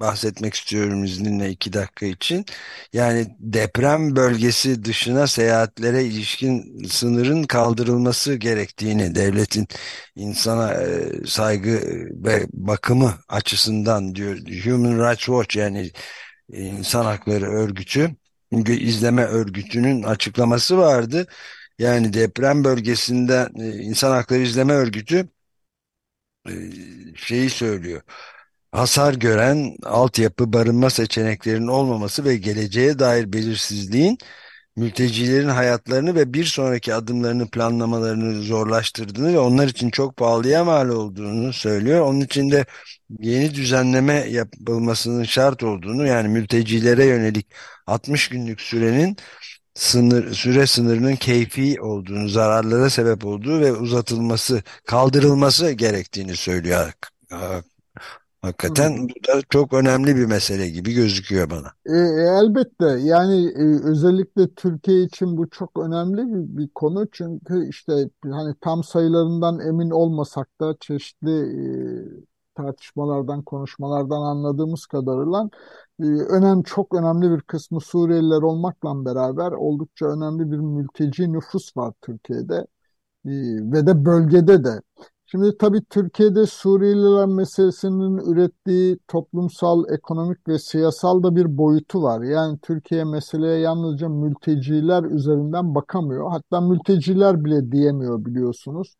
bahsetmek 0.00 0.54
istiyorum 0.54 1.04
izninle 1.04 1.50
iki 1.50 1.72
dakika 1.72 2.06
için. 2.06 2.44
Yani 2.92 3.26
deprem 3.40 4.16
bölgesi 4.16 4.84
dışına 4.84 5.26
seyahatlere 5.26 6.04
ilişkin 6.04 6.84
sınırın 6.88 7.42
kaldırılması 7.44 8.34
gerektiğini 8.34 9.14
devletin 9.14 9.68
insana 10.16 10.74
e, 10.74 11.10
saygı 11.26 11.80
ve 12.24 12.46
bakımı 12.52 13.14
açısından 13.28 14.14
diyor 14.14 14.38
Human 14.64 15.10
Rights 15.10 15.24
Watch 15.24 15.56
yani 15.56 15.90
insan 16.52 17.04
hakları 17.04 17.50
örgütü 17.50 18.16
izleme 18.68 19.24
örgütünün 19.24 20.02
açıklaması 20.02 20.78
vardı. 20.78 21.26
Yani 21.78 22.12
deprem 22.12 22.64
bölgesinde 22.64 23.48
e, 23.58 23.68
insan 23.82 24.10
hakları 24.10 24.40
izleme 24.40 24.72
örgütü 24.72 25.28
e, 26.48 26.52
şeyi 27.16 27.50
söylüyor 27.50 28.02
hasar 28.72 29.14
gören 29.14 29.76
altyapı 29.84 30.52
barınma 30.52 30.90
seçeneklerinin 30.90 31.66
olmaması 31.68 32.24
ve 32.24 32.36
geleceğe 32.36 32.98
dair 32.98 33.32
belirsizliğin 33.32 34.18
mültecilerin 34.76 35.48
hayatlarını 35.48 36.14
ve 36.14 36.34
bir 36.34 36.44
sonraki 36.44 36.94
adımlarını 36.94 37.50
planlamalarını 37.50 38.42
zorlaştırdığını 38.42 39.32
ve 39.32 39.38
onlar 39.38 39.68
için 39.68 39.90
çok 39.90 40.16
pahalıya 40.16 40.64
mal 40.64 40.88
olduğunu 40.88 41.52
söylüyor. 41.52 42.00
Onun 42.06 42.20
için 42.20 42.50
de 42.50 42.66
yeni 43.20 43.54
düzenleme 43.54 44.14
yapılmasının 44.14 45.24
şart 45.24 45.62
olduğunu 45.62 46.06
yani 46.06 46.28
mültecilere 46.28 47.04
yönelik 47.06 47.46
60 47.86 48.28
günlük 48.28 48.60
sürenin 48.60 49.16
sınır 49.74 50.34
süre 50.34 50.66
sınırının 50.66 51.16
keyfi 51.16 51.80
olduğunu, 51.80 52.28
zararlara 52.28 52.90
sebep 52.90 53.24
olduğu 53.24 53.60
ve 53.60 53.72
uzatılması, 53.72 54.62
kaldırılması 54.86 55.70
gerektiğini 55.72 56.36
söylüyor 56.36 56.92
Hakikaten 58.42 59.08
bu 59.08 59.28
da 59.28 59.42
çok 59.50 59.72
önemli 59.72 60.16
bir 60.16 60.26
mesele 60.26 60.68
gibi 60.68 60.94
gözüküyor 60.94 61.50
bana. 61.50 61.72
E, 61.86 61.96
e, 61.96 62.22
elbette 62.42 62.86
yani 62.86 63.46
e, 63.46 63.88
özellikle 63.88 64.54
Türkiye 64.54 65.02
için 65.02 65.36
bu 65.36 65.50
çok 65.50 65.78
önemli 65.78 66.16
bir, 66.16 66.58
bir 66.58 66.68
konu 66.74 67.06
çünkü 67.12 67.68
işte 67.68 67.92
hani 68.22 68.54
tam 68.60 68.84
sayılarından 68.84 69.60
emin 69.60 69.90
olmasak 69.90 70.60
da 70.60 70.76
çeşitli 70.80 71.30
e, 71.30 71.64
tartışmalardan, 72.54 73.42
konuşmalardan 73.42 74.22
anladığımız 74.22 74.86
kadarıyla 74.86 75.50
e, 76.00 76.04
önem 76.06 76.62
çok 76.62 76.94
önemli 76.94 77.30
bir 77.30 77.40
kısmı 77.40 77.80
Suriyeliler 77.80 78.42
olmakla 78.42 79.04
beraber 79.04 79.52
oldukça 79.52 80.06
önemli 80.06 80.50
bir 80.52 80.56
mülteci 80.56 81.32
nüfus 81.32 81.76
var 81.76 81.94
Türkiye'de. 82.02 82.66
ve 83.72 83.86
de 83.86 84.04
bölgede 84.04 84.64
de. 84.64 84.80
Şimdi 85.30 85.58
tabii 85.58 85.84
Türkiye'de 85.90 86.46
Suriyeliler 86.46 87.26
meselesinin 87.26 88.18
ürettiği 88.18 88.98
toplumsal, 89.08 89.84
ekonomik 89.92 90.48
ve 90.48 90.58
siyasal 90.58 91.22
da 91.22 91.36
bir 91.36 91.58
boyutu 91.58 92.02
var. 92.02 92.22
Yani 92.22 92.58
Türkiye 92.58 93.04
meseleye 93.04 93.58
yalnızca 93.58 94.08
mülteciler 94.08 95.04
üzerinden 95.04 95.74
bakamıyor. 95.74 96.30
Hatta 96.30 96.60
mülteciler 96.60 97.44
bile 97.44 97.72
diyemiyor 97.72 98.24
biliyorsunuz. 98.24 98.96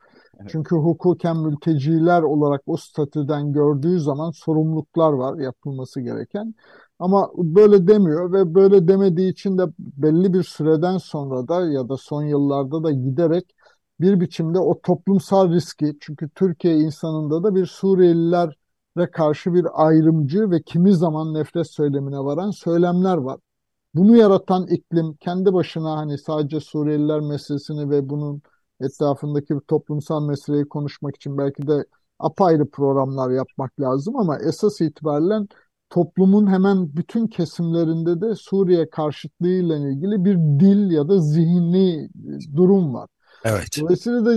Çünkü 0.49 0.77
hukuken 0.77 1.37
mülteciler 1.37 2.23
olarak 2.23 2.63
o 2.67 2.77
statüden 2.77 3.53
gördüğü 3.53 4.01
zaman 4.01 4.31
sorumluluklar 4.31 5.13
var 5.13 5.39
yapılması 5.39 6.01
gereken. 6.01 6.55
Ama 6.99 7.31
böyle 7.37 7.89
demiyor 7.89 8.33
ve 8.33 8.55
böyle 8.55 8.89
demediği 8.89 9.33
için 9.33 9.59
de 9.59 9.63
belli 9.79 10.35
bir 10.35 10.43
süreden 10.43 10.99
sonra 10.99 11.49
da 11.49 11.67
ya 11.67 11.89
da 11.89 11.97
son 11.97 12.23
yıllarda 12.23 12.83
da 12.83 12.91
giderek 12.91 13.55
bir 14.01 14.21
biçimde 14.21 14.59
o 14.59 14.81
toplumsal 14.81 15.53
riski 15.53 15.97
çünkü 16.01 16.29
Türkiye 16.29 16.77
insanında 16.79 17.43
da 17.43 17.55
bir 17.55 17.67
Suriyelilere 17.67 19.11
karşı 19.13 19.55
bir 19.55 19.67
ayrımcı 19.87 20.51
ve 20.51 20.63
kimi 20.63 20.95
zaman 20.95 21.35
nefret 21.35 21.71
söylemine 21.71 22.19
varan 22.19 22.51
söylemler 22.51 23.17
var. 23.17 23.39
Bunu 23.95 24.17
yaratan 24.17 24.67
iklim 24.67 25.15
kendi 25.15 25.53
başına 25.53 25.97
hani 25.97 26.19
sadece 26.19 26.61
Suriyeliler 26.61 27.21
meselesini 27.21 27.91
ve 27.91 28.09
bunun 28.09 28.43
etrafındaki 28.81 29.55
bir 29.55 29.61
toplumsal 29.61 30.27
meseleyi 30.27 30.69
konuşmak 30.69 31.17
için 31.17 31.39
belki 31.39 31.67
de 31.67 31.85
apayrı 32.19 32.71
programlar 32.71 33.31
yapmak 33.31 33.81
lazım 33.81 34.17
ama 34.17 34.39
esas 34.39 34.81
itibariyle 34.81 35.47
toplumun 35.91 36.47
hemen 36.47 36.97
bütün 36.97 37.27
kesimlerinde 37.27 38.21
de 38.21 38.35
Suriye 38.35 38.91
karşıtlığı 38.91 39.49
ile 39.49 39.77
ilgili 39.77 40.25
bir 40.25 40.37
dil 40.37 40.91
ya 40.91 41.09
da 41.09 41.19
zihni 41.19 42.09
durum 42.57 42.95
var. 42.95 43.09
Evet. 43.45 43.69
Dolayısıyla 43.81 44.27
da 44.27 44.33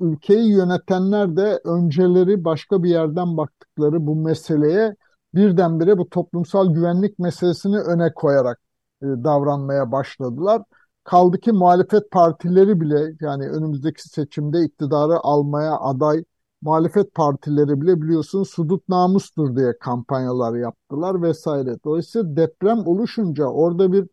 ülkeyi 0.00 0.52
yönetenler 0.52 1.36
de 1.36 1.60
önceleri 1.64 2.44
başka 2.44 2.82
bir 2.82 2.90
yerden 2.90 3.36
baktıkları 3.36 4.06
bu 4.06 4.16
meseleye 4.16 4.96
birdenbire 5.34 5.98
bu 5.98 6.08
toplumsal 6.08 6.74
güvenlik 6.74 7.18
meselesini 7.18 7.78
öne 7.78 8.14
koyarak 8.14 8.60
e, 9.02 9.06
davranmaya 9.06 9.92
başladılar. 9.92 10.62
Kaldı 11.04 11.40
ki 11.40 11.52
muhalefet 11.52 12.10
partileri 12.10 12.80
bile 12.80 13.16
yani 13.20 13.48
önümüzdeki 13.48 14.08
seçimde 14.08 14.64
iktidarı 14.64 15.18
almaya 15.22 15.78
aday 15.78 16.24
muhalefet 16.62 17.14
partileri 17.14 17.80
bile 17.80 18.02
biliyorsun 18.02 18.42
sudut 18.42 18.88
namustur 18.88 19.56
diye 19.56 19.78
kampanyalar 19.80 20.54
yaptılar 20.54 21.22
vesaire. 21.22 21.76
Dolayısıyla 21.84 22.36
deprem 22.36 22.86
oluşunca 22.86 23.44
orada 23.44 23.92
bir 23.92 24.06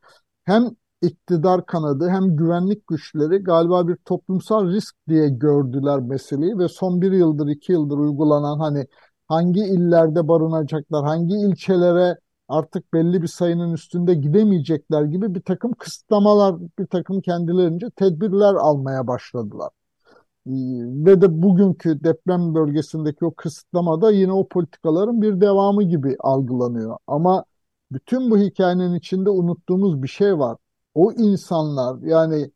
hem 0.45 0.69
iktidar 1.01 1.65
kanadı 1.65 2.09
hem 2.09 2.35
güvenlik 2.35 2.87
güçleri 2.87 3.37
galiba 3.37 3.87
bir 3.87 3.95
toplumsal 3.95 4.67
risk 4.71 4.95
diye 5.09 5.29
gördüler 5.29 5.99
meseleyi 5.99 6.57
ve 6.57 6.67
son 6.67 7.01
bir 7.01 7.11
yıldır 7.11 7.47
iki 7.47 7.71
yıldır 7.71 7.97
uygulanan 7.97 8.59
hani 8.59 8.87
hangi 9.27 9.61
illerde 9.61 10.27
barınacaklar, 10.27 11.05
hangi 11.05 11.35
ilçelere 11.35 12.17
artık 12.47 12.93
belli 12.93 13.21
bir 13.21 13.27
sayının 13.27 13.73
üstünde 13.73 14.13
gidemeyecekler 14.13 15.03
gibi 15.03 15.35
bir 15.35 15.41
takım 15.41 15.73
kısıtlamalar, 15.73 16.55
bir 16.79 16.87
takım 16.87 17.21
kendilerince 17.21 17.89
tedbirler 17.95 18.53
almaya 18.55 19.07
başladılar. 19.07 19.69
Ee, 20.47 20.51
ve 21.05 21.21
de 21.21 21.41
bugünkü 21.41 22.03
deprem 22.03 22.55
bölgesindeki 22.55 23.25
o 23.25 23.33
kısıtlama 23.35 24.01
da 24.01 24.11
yine 24.11 24.31
o 24.33 24.47
politikaların 24.47 25.21
bir 25.21 25.41
devamı 25.41 25.83
gibi 25.83 26.15
algılanıyor. 26.19 26.97
Ama 27.07 27.45
bütün 27.91 28.31
bu 28.31 28.37
hikayenin 28.37 28.95
içinde 28.95 29.29
unuttuğumuz 29.29 30.03
bir 30.03 30.07
şey 30.07 30.39
var. 30.39 30.57
O 30.99 31.11
insanlar 31.13 32.01
yani 32.01 32.51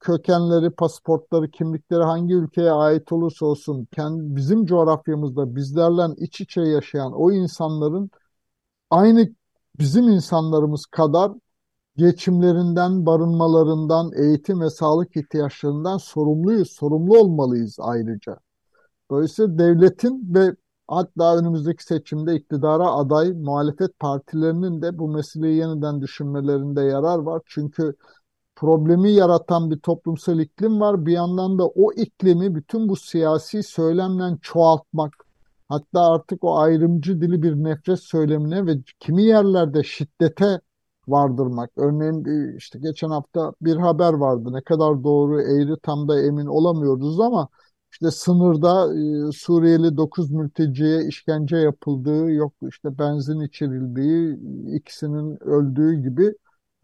kökenleri, 0.00 0.70
pasaportları, 0.70 1.50
kimlikleri 1.50 2.02
hangi 2.02 2.34
ülkeye 2.34 2.70
ait 2.72 3.12
olursa 3.12 3.46
olsun 3.46 3.88
kendi, 3.92 4.36
bizim 4.36 4.66
coğrafyamızda 4.66 5.56
bizlerle 5.56 6.14
iç 6.18 6.40
içe 6.40 6.60
yaşayan 6.60 7.12
o 7.12 7.32
insanların 7.32 8.10
aynı 8.90 9.28
bizim 9.78 10.08
insanlarımız 10.08 10.86
kadar 10.86 11.32
geçimlerinden, 11.96 13.06
barınmalarından, 13.06 14.12
eğitim 14.16 14.60
ve 14.60 14.70
sağlık 14.70 15.16
ihtiyaçlarından 15.16 15.98
sorumluyuz, 15.98 16.70
sorumlu 16.72 17.18
olmalıyız 17.18 17.76
ayrıca. 17.80 18.36
Dolayısıyla 19.10 19.58
devletin 19.58 20.34
ve 20.34 20.56
hatta 20.90 21.36
önümüzdeki 21.36 21.84
seçimde 21.84 22.36
iktidara 22.36 22.90
aday 22.92 23.32
muhalefet 23.32 23.98
partilerinin 23.98 24.82
de 24.82 24.98
bu 24.98 25.08
meseleyi 25.08 25.56
yeniden 25.56 26.00
düşünmelerinde 26.00 26.82
yarar 26.82 27.18
var. 27.18 27.42
Çünkü 27.46 27.94
problemi 28.56 29.12
yaratan 29.12 29.70
bir 29.70 29.78
toplumsal 29.78 30.40
iklim 30.40 30.80
var. 30.80 31.06
Bir 31.06 31.12
yandan 31.12 31.58
da 31.58 31.66
o 31.66 31.92
iklimi 31.92 32.54
bütün 32.54 32.88
bu 32.88 32.96
siyasi 32.96 33.62
söylemle 33.62 34.38
çoğaltmak, 34.42 35.12
hatta 35.68 36.00
artık 36.12 36.44
o 36.44 36.58
ayrımcı 36.58 37.20
dili 37.20 37.42
bir 37.42 37.54
nefret 37.54 38.00
söylemine 38.00 38.66
ve 38.66 38.72
kimi 39.00 39.22
yerlerde 39.22 39.82
şiddete 39.82 40.60
vardırmak. 41.08 41.70
Örneğin 41.76 42.24
e, 42.24 42.56
işte 42.56 42.78
geçen 42.78 43.10
hafta 43.10 43.52
bir 43.62 43.76
haber 43.76 44.12
vardı. 44.12 44.52
Ne 44.52 44.62
kadar 44.62 45.04
doğru 45.04 45.40
eğri 45.42 45.76
tam 45.82 46.08
da 46.08 46.22
emin 46.22 46.46
olamıyoruz 46.46 47.20
ama 47.20 47.48
işte 47.92 48.10
sınırda 48.10 48.94
e, 49.28 49.32
Suriyeli 49.32 49.96
9 49.96 50.30
mülteciye 50.30 51.06
işkence 51.06 51.56
yapıldığı, 51.56 52.30
yok 52.32 52.52
işte 52.68 52.98
benzin 52.98 53.40
içirildiği, 53.40 54.38
ikisinin 54.76 55.42
öldüğü 55.44 55.94
gibi 56.02 56.34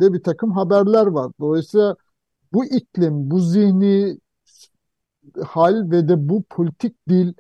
de 0.00 0.12
bir 0.12 0.22
takım 0.22 0.52
haberler 0.52 1.06
var. 1.06 1.32
Dolayısıyla 1.40 1.96
bu 2.52 2.64
iklim, 2.64 3.30
bu 3.30 3.40
zihni 3.40 4.18
hal 5.44 5.90
ve 5.90 6.08
de 6.08 6.28
bu 6.28 6.42
politik 6.50 7.08
dil 7.08 7.28
e, 7.28 7.34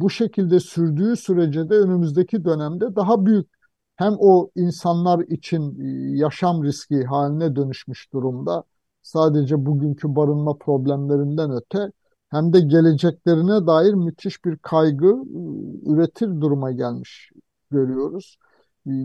bu 0.00 0.10
şekilde 0.10 0.60
sürdüğü 0.60 1.16
sürece 1.16 1.68
de 1.68 1.74
önümüzdeki 1.74 2.44
dönemde 2.44 2.96
daha 2.96 3.26
büyük 3.26 3.48
hem 3.96 4.12
o 4.18 4.50
insanlar 4.56 5.20
için 5.20 5.80
e, 6.14 6.18
yaşam 6.18 6.64
riski 6.64 7.04
haline 7.04 7.56
dönüşmüş 7.56 8.12
durumda. 8.12 8.64
Sadece 9.02 9.66
bugünkü 9.66 10.16
barınma 10.16 10.56
problemlerinden 10.58 11.50
öte 11.50 11.92
hem 12.32 12.52
de 12.52 12.60
geleceklerine 12.60 13.66
dair 13.66 13.94
müthiş 13.94 14.44
bir 14.44 14.58
kaygı 14.58 15.06
e, 15.08 15.90
üretir 15.92 16.40
duruma 16.40 16.72
gelmiş 16.72 17.32
görüyoruz. 17.70 18.38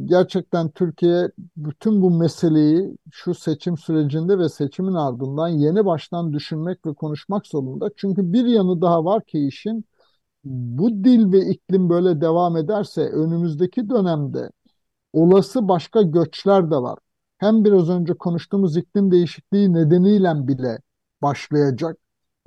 Gerçekten 0.06 0.70
Türkiye 0.70 1.32
bütün 1.58 2.02
bu 2.02 2.12
meseleyi 2.12 2.98
şu 3.12 3.34
seçim 3.34 3.78
sürecinde 3.78 4.40
ve 4.40 4.50
seçimin 4.50 4.94
ardından 4.94 5.48
yeni 5.48 5.86
baştan 5.86 6.34
düşünmek 6.34 6.86
ve 6.86 6.94
konuşmak 6.94 7.48
zorunda. 7.48 7.90
Çünkü 7.98 8.34
bir 8.34 8.46
yanı 8.46 8.82
daha 8.82 9.06
var 9.06 9.24
ki 9.26 9.48
işin 9.48 9.86
bu 10.44 10.90
dil 10.92 11.32
ve 11.34 11.40
iklim 11.50 11.90
böyle 11.90 12.22
devam 12.22 12.58
ederse 12.58 13.02
önümüzdeki 13.10 13.90
dönemde 13.90 14.52
olası 15.14 15.68
başka 15.68 16.02
göçler 16.02 16.72
de 16.72 16.76
var. 16.76 17.00
Hem 17.38 17.66
biraz 17.66 17.90
önce 17.90 18.14
konuştuğumuz 18.14 18.78
iklim 18.78 19.12
değişikliği 19.12 19.74
nedeniyle 19.74 20.48
bile 20.48 20.80
başlayacak 21.22 21.98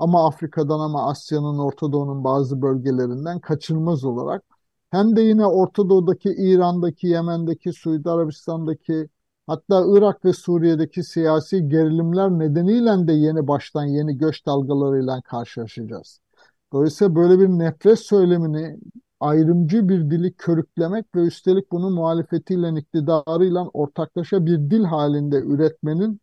ama 0.00 0.26
Afrika'dan 0.26 0.80
ama 0.80 1.08
Asya'nın, 1.10 1.58
Orta 1.58 1.92
Doğu'nun 1.92 2.24
bazı 2.24 2.62
bölgelerinden 2.62 3.40
kaçınılmaz 3.40 4.04
olarak 4.04 4.42
hem 4.90 5.16
de 5.16 5.22
yine 5.22 5.46
Orta 5.46 5.88
Doğu'daki, 5.88 6.34
İran'daki, 6.38 7.06
Yemen'deki, 7.06 7.72
Suudi 7.72 8.10
Arabistan'daki 8.10 9.08
hatta 9.46 9.84
Irak 9.88 10.24
ve 10.24 10.32
Suriye'deki 10.32 11.04
siyasi 11.04 11.68
gerilimler 11.68 12.30
nedeniyle 12.30 13.08
de 13.08 13.12
yeni 13.12 13.48
baştan 13.48 13.84
yeni 13.84 14.18
göç 14.18 14.46
dalgalarıyla 14.46 15.20
karşılaşacağız. 15.22 16.20
Dolayısıyla 16.72 17.14
böyle 17.14 17.40
bir 17.40 17.48
nefret 17.48 17.98
söylemini 17.98 18.78
ayrımcı 19.20 19.88
bir 19.88 20.10
dili 20.10 20.32
körüklemek 20.32 21.14
ve 21.14 21.20
üstelik 21.20 21.72
bunu 21.72 21.90
muhalefetiyle, 21.90 22.80
iktidarıyla 22.80 23.68
ortaklaşa 23.68 24.46
bir 24.46 24.58
dil 24.70 24.84
halinde 24.84 25.36
üretmenin 25.36 26.20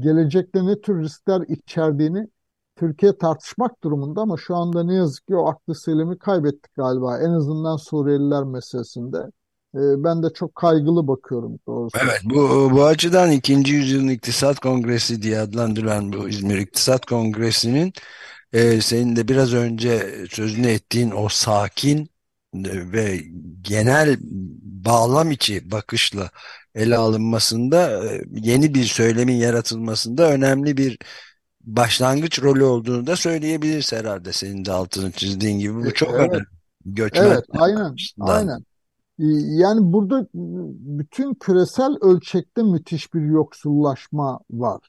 gelecekte 0.00 0.66
ne 0.66 0.80
tür 0.80 1.02
riskler 1.02 1.40
içerdiğini 1.40 2.28
Türkiye 2.82 3.18
tartışmak 3.18 3.84
durumunda 3.84 4.20
ama 4.20 4.36
şu 4.36 4.56
anda 4.56 4.84
ne 4.84 4.94
yazık 4.94 5.26
ki 5.26 5.36
o 5.36 5.48
aklı 5.48 5.74
selimi 5.74 6.18
kaybettik 6.18 6.74
galiba. 6.74 7.18
En 7.18 7.30
azından 7.30 7.76
Suriyeliler 7.76 8.44
meselesinde. 8.44 9.18
Ee, 9.74 10.04
ben 10.04 10.22
de 10.22 10.26
çok 10.34 10.54
kaygılı 10.54 11.08
bakıyorum 11.08 11.58
doğrusu. 11.66 11.98
Evet 12.02 12.20
bu, 12.24 12.70
bu 12.72 12.84
açıdan 12.84 13.30
ikinci 13.30 13.72
yüzyılın 13.72 14.08
iktisat 14.08 14.60
kongresi 14.60 15.22
diye 15.22 15.38
adlandırılan 15.38 16.12
bu 16.12 16.28
İzmir 16.28 16.58
İktisat 16.58 17.06
Kongresi'nin 17.06 17.92
e, 18.52 18.80
senin 18.80 19.16
de 19.16 19.28
biraz 19.28 19.54
önce 19.54 20.14
sözünü 20.30 20.66
ettiğin 20.66 21.10
o 21.10 21.28
sakin 21.28 22.10
ve 22.92 23.20
genel 23.62 24.16
bağlam 24.62 25.30
içi 25.30 25.70
bakışla 25.70 26.30
ele 26.74 26.96
alınmasında 26.96 28.04
e, 28.06 28.22
yeni 28.30 28.74
bir 28.74 28.84
söylemin 28.84 29.36
yaratılmasında 29.36 30.32
önemli 30.32 30.76
bir 30.76 30.98
başlangıç 31.64 32.42
rolü 32.42 32.64
olduğunu 32.64 33.06
da 33.06 33.16
söyleyebiliriz 33.16 33.92
herhalde 33.92 34.32
senin 34.32 34.64
de 34.64 34.72
altını 34.72 35.12
çizdiğin 35.12 35.58
gibi 35.58 35.74
bu 35.74 35.94
çok 35.94 36.10
evet. 36.10 36.30
önemli. 36.30 36.44
Göçmen 36.86 37.26
evet, 37.26 37.44
aynen, 37.52 37.96
aynen. 38.20 38.64
Yani 39.58 39.92
burada 39.92 40.28
bütün 40.98 41.34
küresel 41.34 41.96
ölçekte 42.00 42.62
müthiş 42.62 43.14
bir 43.14 43.20
yoksullaşma 43.20 44.40
var. 44.50 44.80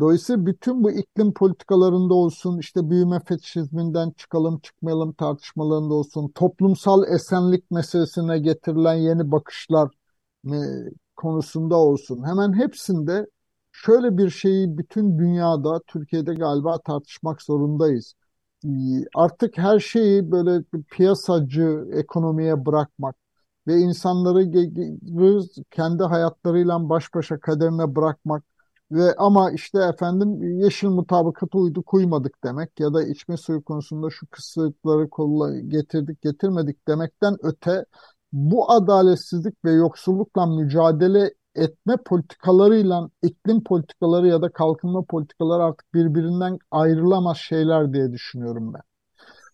Dolayısıyla 0.00 0.46
bütün 0.46 0.84
bu 0.84 0.90
iklim 0.90 1.32
politikalarında 1.32 2.14
olsun, 2.14 2.58
işte 2.58 2.90
büyüme 2.90 3.20
fetişizminden 3.20 4.10
çıkalım 4.10 4.58
çıkmayalım 4.58 5.12
tartışmalarında 5.12 5.94
olsun, 5.94 6.28
toplumsal 6.34 7.14
esenlik 7.14 7.70
meselesine 7.70 8.38
getirilen 8.38 8.94
yeni 8.94 9.32
bakışlar 9.32 9.90
e, 10.46 10.58
konusunda 11.16 11.76
olsun. 11.76 12.24
Hemen 12.26 12.52
hepsinde 12.52 13.26
şöyle 13.74 14.18
bir 14.18 14.30
şeyi 14.30 14.78
bütün 14.78 15.18
dünyada, 15.18 15.80
Türkiye'de 15.86 16.34
galiba 16.34 16.78
tartışmak 16.78 17.42
zorundayız. 17.42 18.14
E, 18.64 18.68
artık 19.14 19.58
her 19.58 19.80
şeyi 19.80 20.30
böyle 20.32 20.64
piyasacı 20.90 21.84
ekonomiye 21.92 22.66
bırakmak 22.66 23.16
ve 23.66 23.78
insanları 23.78 24.44
kendi 25.70 26.02
hayatlarıyla 26.02 26.88
baş 26.88 27.14
başa 27.14 27.40
kaderine 27.40 27.96
bırakmak 27.96 28.44
ve 28.92 29.14
ama 29.18 29.50
işte 29.52 29.78
efendim 29.78 30.60
yeşil 30.60 30.88
mutabakata 30.88 31.58
uyduk 31.58 31.94
uymadık 31.94 32.44
demek 32.44 32.80
ya 32.80 32.94
da 32.94 33.02
içme 33.04 33.36
suyu 33.36 33.64
konusunda 33.64 34.10
şu 34.10 34.26
kısıtları 34.26 35.10
kolla 35.10 35.60
getirdik 35.60 36.22
getirmedik 36.22 36.88
demekten 36.88 37.36
öte 37.42 37.84
bu 38.32 38.70
adaletsizlik 38.72 39.64
ve 39.64 39.72
yoksullukla 39.72 40.46
mücadele 40.46 41.34
etme 41.54 41.96
politikalarıyla 41.96 43.10
iklim 43.22 43.64
politikaları 43.64 44.28
ya 44.28 44.42
da 44.42 44.48
kalkınma 44.52 45.02
politikaları 45.04 45.62
artık 45.62 45.94
birbirinden 45.94 46.58
ayrılamaz 46.70 47.36
şeyler 47.36 47.92
diye 47.92 48.12
düşünüyorum 48.12 48.74
ben. 48.74 48.82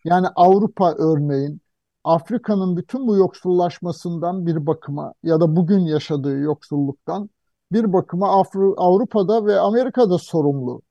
Yani 0.05 0.27
Avrupa 0.37 0.95
örneğin 0.99 1.61
Afrika'nın 2.05 2.77
bütün 2.77 3.07
bu 3.07 3.17
yoksullaşmasından 3.17 4.47
bir 4.47 4.67
bakıma 4.67 5.15
ya 5.23 5.41
da 5.41 5.57
bugün 5.57 5.81
yaşadığı 5.81 6.39
yoksulluktan 6.39 7.31
bir 7.73 7.93
bakıma 7.93 8.45
Avrupa'da 8.77 9.47
ve 9.47 9.61
Amerika'da 9.61 10.19
sorumlu. 10.19 10.83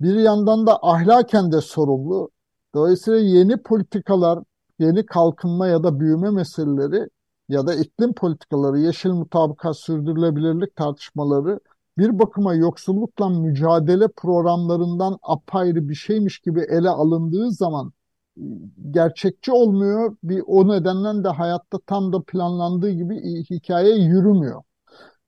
Bir 0.00 0.14
yandan 0.14 0.66
da 0.66 0.78
ahlaken 0.82 1.52
de 1.52 1.60
sorumlu. 1.60 2.30
Dolayısıyla 2.74 3.18
yeni 3.20 3.62
politikalar, 3.62 4.38
yeni 4.78 5.06
kalkınma 5.06 5.66
ya 5.66 5.82
da 5.82 6.00
büyüme 6.00 6.30
meseleleri 6.30 7.08
ya 7.48 7.66
da 7.66 7.74
iklim 7.74 8.12
politikaları, 8.14 8.78
yeşil 8.78 9.10
mutabakat, 9.10 9.76
sürdürülebilirlik 9.76 10.76
tartışmaları 10.76 11.60
bir 11.98 12.18
bakıma 12.18 12.54
yoksullukla 12.54 13.28
mücadele 13.28 14.08
programlarından 14.08 15.18
apayrı 15.22 15.88
bir 15.88 15.94
şeymiş 15.94 16.38
gibi 16.38 16.60
ele 16.60 16.90
alındığı 16.90 17.50
zaman 17.50 17.92
e, 18.38 18.42
gerçekçi 18.90 19.52
olmuyor. 19.52 20.16
Bir 20.22 20.42
o 20.46 20.68
nedenle 20.68 21.24
de 21.24 21.28
hayatta 21.28 21.78
tam 21.86 22.12
da 22.12 22.22
planlandığı 22.22 22.90
gibi 22.90 23.44
hikaye 23.50 23.94
yürümüyor. 23.96 24.62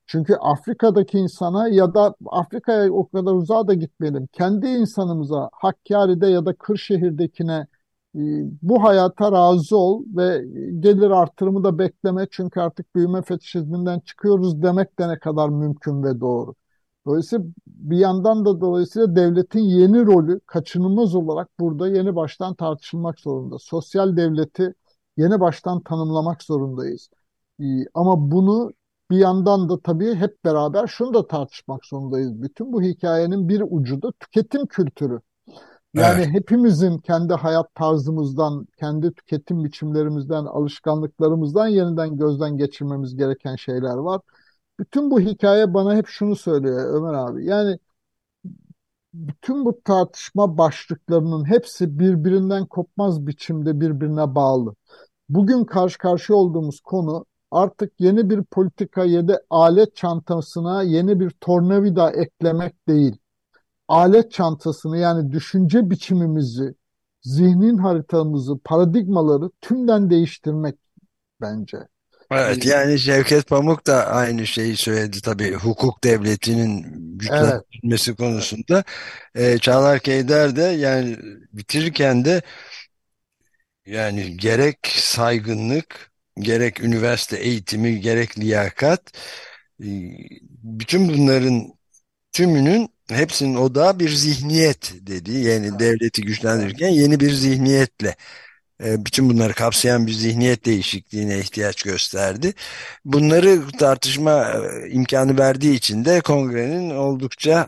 Çünkü 0.07 0.35
Afrika'daki 0.35 1.19
insana 1.19 1.67
ya 1.69 1.93
da 1.93 2.15
Afrika'ya 2.25 2.91
o 2.93 3.09
kadar 3.09 3.33
uzağa 3.33 3.67
da 3.67 3.73
gitmeyelim. 3.73 4.27
Kendi 4.27 4.67
insanımıza 4.67 5.49
Hakkari'de 5.53 6.27
ya 6.27 6.45
da 6.45 6.53
Kırşehir'dekine 6.55 7.67
bu 8.61 8.83
hayata 8.83 9.31
razı 9.31 9.77
ol 9.77 10.03
ve 10.15 10.45
gelir 10.79 11.09
artırımı 11.11 11.63
da 11.63 11.79
bekleme 11.79 12.27
çünkü 12.31 12.59
artık 12.59 12.95
büyüme 12.95 13.21
fetişizminden 13.21 13.99
çıkıyoruz 13.99 14.61
demek 14.61 14.99
de 14.99 15.09
ne 15.09 15.19
kadar 15.19 15.49
mümkün 15.49 16.03
ve 16.03 16.19
doğru. 16.19 16.55
Dolayısıyla 17.07 17.45
bir 17.67 17.97
yandan 17.97 18.45
da 18.45 18.61
dolayısıyla 18.61 19.15
devletin 19.15 19.59
yeni 19.59 20.05
rolü 20.05 20.39
kaçınılmaz 20.39 21.15
olarak 21.15 21.49
burada 21.59 21.87
yeni 21.87 22.15
baştan 22.15 22.55
tartışılmak 22.55 23.19
zorunda. 23.19 23.59
Sosyal 23.59 24.17
devleti 24.17 24.73
yeni 25.17 25.39
baştan 25.39 25.81
tanımlamak 25.83 26.43
zorundayız. 26.43 27.09
E, 27.59 27.63
ama 27.93 28.31
bunu 28.31 28.71
bir 29.11 29.17
yandan 29.17 29.69
da 29.69 29.79
tabii 29.81 30.15
hep 30.15 30.45
beraber 30.45 30.87
şunu 30.87 31.13
da 31.13 31.27
tartışmak 31.27 31.85
zorundayız. 31.85 32.41
Bütün 32.41 32.73
bu 32.73 32.81
hikayenin 32.81 33.49
bir 33.49 33.63
ucu 33.69 34.01
da 34.01 34.11
tüketim 34.19 34.65
kültürü. 34.65 35.21
Yani 35.93 36.21
evet. 36.23 36.33
hepimizin 36.33 36.97
kendi 36.97 37.33
hayat 37.33 37.75
tarzımızdan, 37.75 38.67
kendi 38.79 39.13
tüketim 39.13 39.63
biçimlerimizden, 39.63 40.45
alışkanlıklarımızdan 40.45 41.67
yeniden 41.67 42.17
gözden 42.17 42.57
geçirmemiz 42.57 43.15
gereken 43.15 43.55
şeyler 43.55 43.95
var. 43.97 44.21
Bütün 44.79 45.11
bu 45.11 45.19
hikaye 45.19 45.73
bana 45.73 45.95
hep 45.95 46.07
şunu 46.07 46.35
söylüyor 46.35 46.93
Ömer 46.93 47.13
abi. 47.13 47.45
Yani 47.45 47.79
bütün 49.13 49.65
bu 49.65 49.81
tartışma 49.83 50.57
başlıklarının 50.57 51.45
hepsi 51.45 51.99
birbirinden 51.99 52.65
kopmaz 52.65 53.27
biçimde 53.27 53.79
birbirine 53.81 54.35
bağlı. 54.35 54.75
Bugün 55.29 55.65
karşı 55.65 55.97
karşıya 55.97 56.37
olduğumuz 56.37 56.79
konu 56.81 57.25
artık 57.51 57.93
yeni 57.99 58.29
bir 58.29 58.43
politika 58.43 59.05
ya 59.05 59.27
da 59.27 59.41
alet 59.49 59.95
çantasına 59.95 60.83
yeni 60.83 61.19
bir 61.19 61.29
tornavida 61.29 62.11
eklemek 62.11 62.87
değil. 62.87 63.17
Alet 63.89 64.31
çantasını 64.31 64.97
yani 64.97 65.31
düşünce 65.31 65.89
biçimimizi, 65.89 66.75
zihnin 67.21 67.77
haritamızı, 67.77 68.57
paradigmaları 68.63 69.51
tümden 69.61 70.09
değiştirmek 70.09 70.75
bence. 71.41 71.77
Evet 72.31 72.65
yani 72.65 72.99
Şevket 72.99 73.47
Pamuk 73.47 73.87
da 73.87 74.07
aynı 74.07 74.47
şeyi 74.47 74.77
söyledi 74.77 75.21
tabii 75.21 75.53
hukuk 75.53 76.03
devletinin 76.03 76.85
güçlendirilmesi 77.17 78.11
evet. 78.11 78.17
konusunda. 78.17 78.83
Ee, 79.35 79.57
Çağlar 79.57 79.99
Keyder 79.99 80.55
de 80.55 80.61
yani 80.61 81.17
bitirirken 81.53 82.25
de 82.25 82.41
yani 83.85 84.37
gerek 84.37 84.77
saygınlık 84.87 86.11
gerek 86.39 86.83
üniversite 86.83 87.37
eğitimi 87.37 87.99
gerek 88.01 88.39
liyakat 88.39 89.01
e, 89.79 89.87
bütün 90.63 91.09
bunların 91.09 91.73
tümünün 92.31 92.89
hepsinin 93.09 93.55
odağı 93.55 93.99
bir 93.99 94.09
zihniyet 94.09 94.93
dedi. 95.01 95.31
Yani 95.31 95.79
devleti 95.79 96.21
güçlendirirken 96.21 96.89
yeni 96.89 97.19
bir 97.19 97.31
zihniyetle 97.31 98.15
e, 98.83 99.05
bütün 99.05 99.29
bunları 99.29 99.53
kapsayan 99.53 100.07
bir 100.07 100.11
zihniyet 100.11 100.65
değişikliğine 100.65 101.39
ihtiyaç 101.39 101.83
gösterdi. 101.83 102.53
Bunları 103.05 103.67
tartışma 103.79 104.51
e, 104.51 104.89
imkanı 104.89 105.37
verdiği 105.37 105.75
için 105.75 106.05
de 106.05 106.21
kongrenin 106.21 106.89
oldukça 106.89 107.67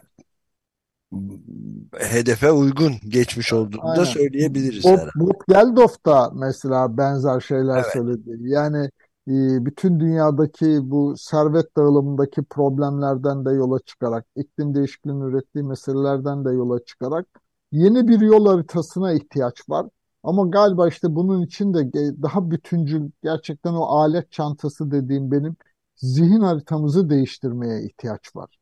hedefe 1.98 2.52
uygun 2.52 2.94
geçmiş 3.08 3.54
olduğunu 3.54 3.90
Aynen. 3.90 4.02
da 4.02 4.06
söyleyebiliriz. 4.06 4.84
Bob, 4.84 5.00
Bob 5.16 5.42
Geldof 5.50 6.06
da 6.06 6.32
mesela 6.34 6.98
benzer 6.98 7.40
şeyler 7.40 7.76
evet. 7.76 7.94
söyledi. 7.94 8.30
Yani 8.40 8.90
bütün 9.28 10.00
dünyadaki 10.00 10.80
bu 10.92 11.14
servet 11.18 11.78
dağılımındaki 11.78 12.44
problemlerden 12.44 13.46
de 13.46 13.52
yola 13.52 13.80
çıkarak, 13.80 14.26
iklim 14.36 14.76
değişikliğinin 14.76 15.22
ürettiği 15.22 15.64
meselelerden 15.64 16.46
de 16.46 16.52
yola 16.52 16.86
çıkarak 16.86 17.28
yeni 17.72 18.08
bir 18.08 18.22
yol 18.22 18.46
haritasına 18.46 19.14
ihtiyaç 19.14 19.70
var. 19.70 19.88
Ama 20.24 20.46
galiba 20.48 20.88
işte 20.88 21.16
bunun 21.16 21.42
için 21.42 21.74
de 21.74 21.92
daha 22.22 22.52
bütüncül, 22.52 23.10
gerçekten 23.24 23.74
o 23.74 23.84
alet 23.84 24.32
çantası 24.32 24.92
dediğim 24.92 25.32
benim 25.32 25.56
zihin 25.96 26.42
haritamızı 26.42 27.10
değiştirmeye 27.10 27.86
ihtiyaç 27.86 28.36
var. 28.36 28.58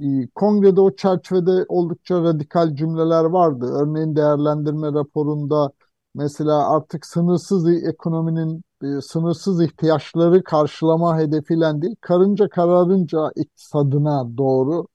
Ee, 0.00 0.28
kongrede 0.34 0.80
o 0.80 0.96
çerçevede 0.96 1.64
oldukça 1.68 2.22
radikal 2.22 2.74
cümleler 2.74 3.24
vardı. 3.24 3.66
Örneğin 3.72 4.16
değerlendirme 4.16 4.92
raporunda 4.92 5.72
mesela 6.14 6.76
artık 6.76 7.06
sınırsız 7.06 7.68
ekonominin 7.84 8.62
e, 8.82 9.00
sınırsız 9.00 9.62
ihtiyaçları 9.62 10.44
karşılama 10.44 11.18
hedefiyle 11.18 11.82
değil, 11.82 11.96
karınca 12.00 12.48
kararınca 12.48 13.18
iktisadına 13.36 14.36
doğru 14.36 14.86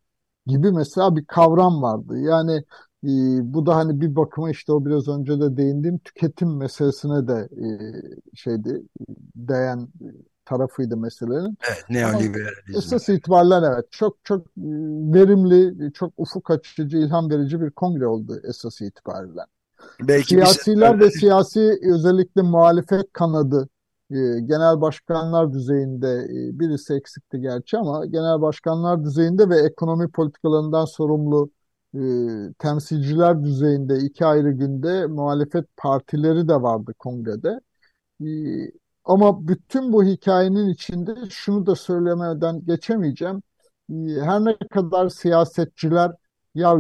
gibi 0.48 0.72
mesela 0.72 1.16
bir 1.16 1.26
kavram 1.26 1.82
vardı. 1.82 2.20
Yani 2.20 2.64
e, 3.04 3.10
bu 3.54 3.66
da 3.66 3.76
hani 3.76 4.02
bir 4.02 4.16
bakıma 4.16 4.52
işte 4.52 4.72
o 4.72 4.86
biraz 4.86 5.08
önce 5.08 5.40
de 5.40 5.58
değindiğim 5.58 5.98
tüketim 5.98 6.58
meselesine 6.58 7.28
de 7.28 7.50
e, 7.52 7.68
şeydi 8.36 8.82
değen 9.36 9.88
tarafıydı 10.46 10.98
meselenin. 10.98 11.58
Evet, 11.68 11.86
neoliberalizm. 11.90 12.78
Esas 12.78 13.10
itibariyle 13.10 13.68
evet 13.74 13.86
çok 13.92 14.18
çok 14.24 14.42
e, 14.42 14.70
verimli, 15.14 15.94
çok 15.94 16.14
ufuk 16.18 16.52
açıcı, 16.52 16.98
ilham 16.98 17.30
verici 17.30 17.62
bir 17.62 17.72
kongre 17.72 18.08
oldu 18.08 18.42
esas 18.50 18.82
itibariyle. 18.82 19.42
Belki 20.02 20.28
Siyasiler 20.28 21.00
ve 21.00 21.12
siyasi 21.12 21.80
özellikle 21.94 22.42
muhalefet 22.42 23.14
kanadı 23.14 23.70
e, 24.12 24.16
genel 24.40 24.82
başkanlar 24.82 25.54
düzeyinde 25.54 26.10
e, 26.10 26.60
birisi 26.60 26.94
eksikti 26.94 27.42
gerçi 27.42 27.78
ama 27.78 28.06
genel 28.06 28.42
başkanlar 28.42 29.04
düzeyinde 29.04 29.50
ve 29.50 29.60
ekonomi 29.60 30.12
politikalarından 30.12 30.86
sorumlu 30.86 31.50
temsilciler 32.60 33.44
düzeyinde 33.44 33.98
iki 33.98 34.26
ayrı 34.26 34.52
günde 34.52 35.06
muhalefet 35.06 35.66
partileri 35.78 36.48
de 36.48 36.62
vardı 36.62 36.94
kongrede. 37.00 37.60
Ama 39.06 39.48
bütün 39.48 39.94
bu 39.94 40.04
hikayenin 40.04 40.70
içinde 40.70 41.16
şunu 41.30 41.66
da 41.66 41.76
söylemeden 41.76 42.66
geçemeyeceğim. 42.66 43.42
Her 44.22 44.46
ne 44.46 44.58
kadar 44.58 45.10
siyasetçiler 45.10 46.12
ya 46.56 46.80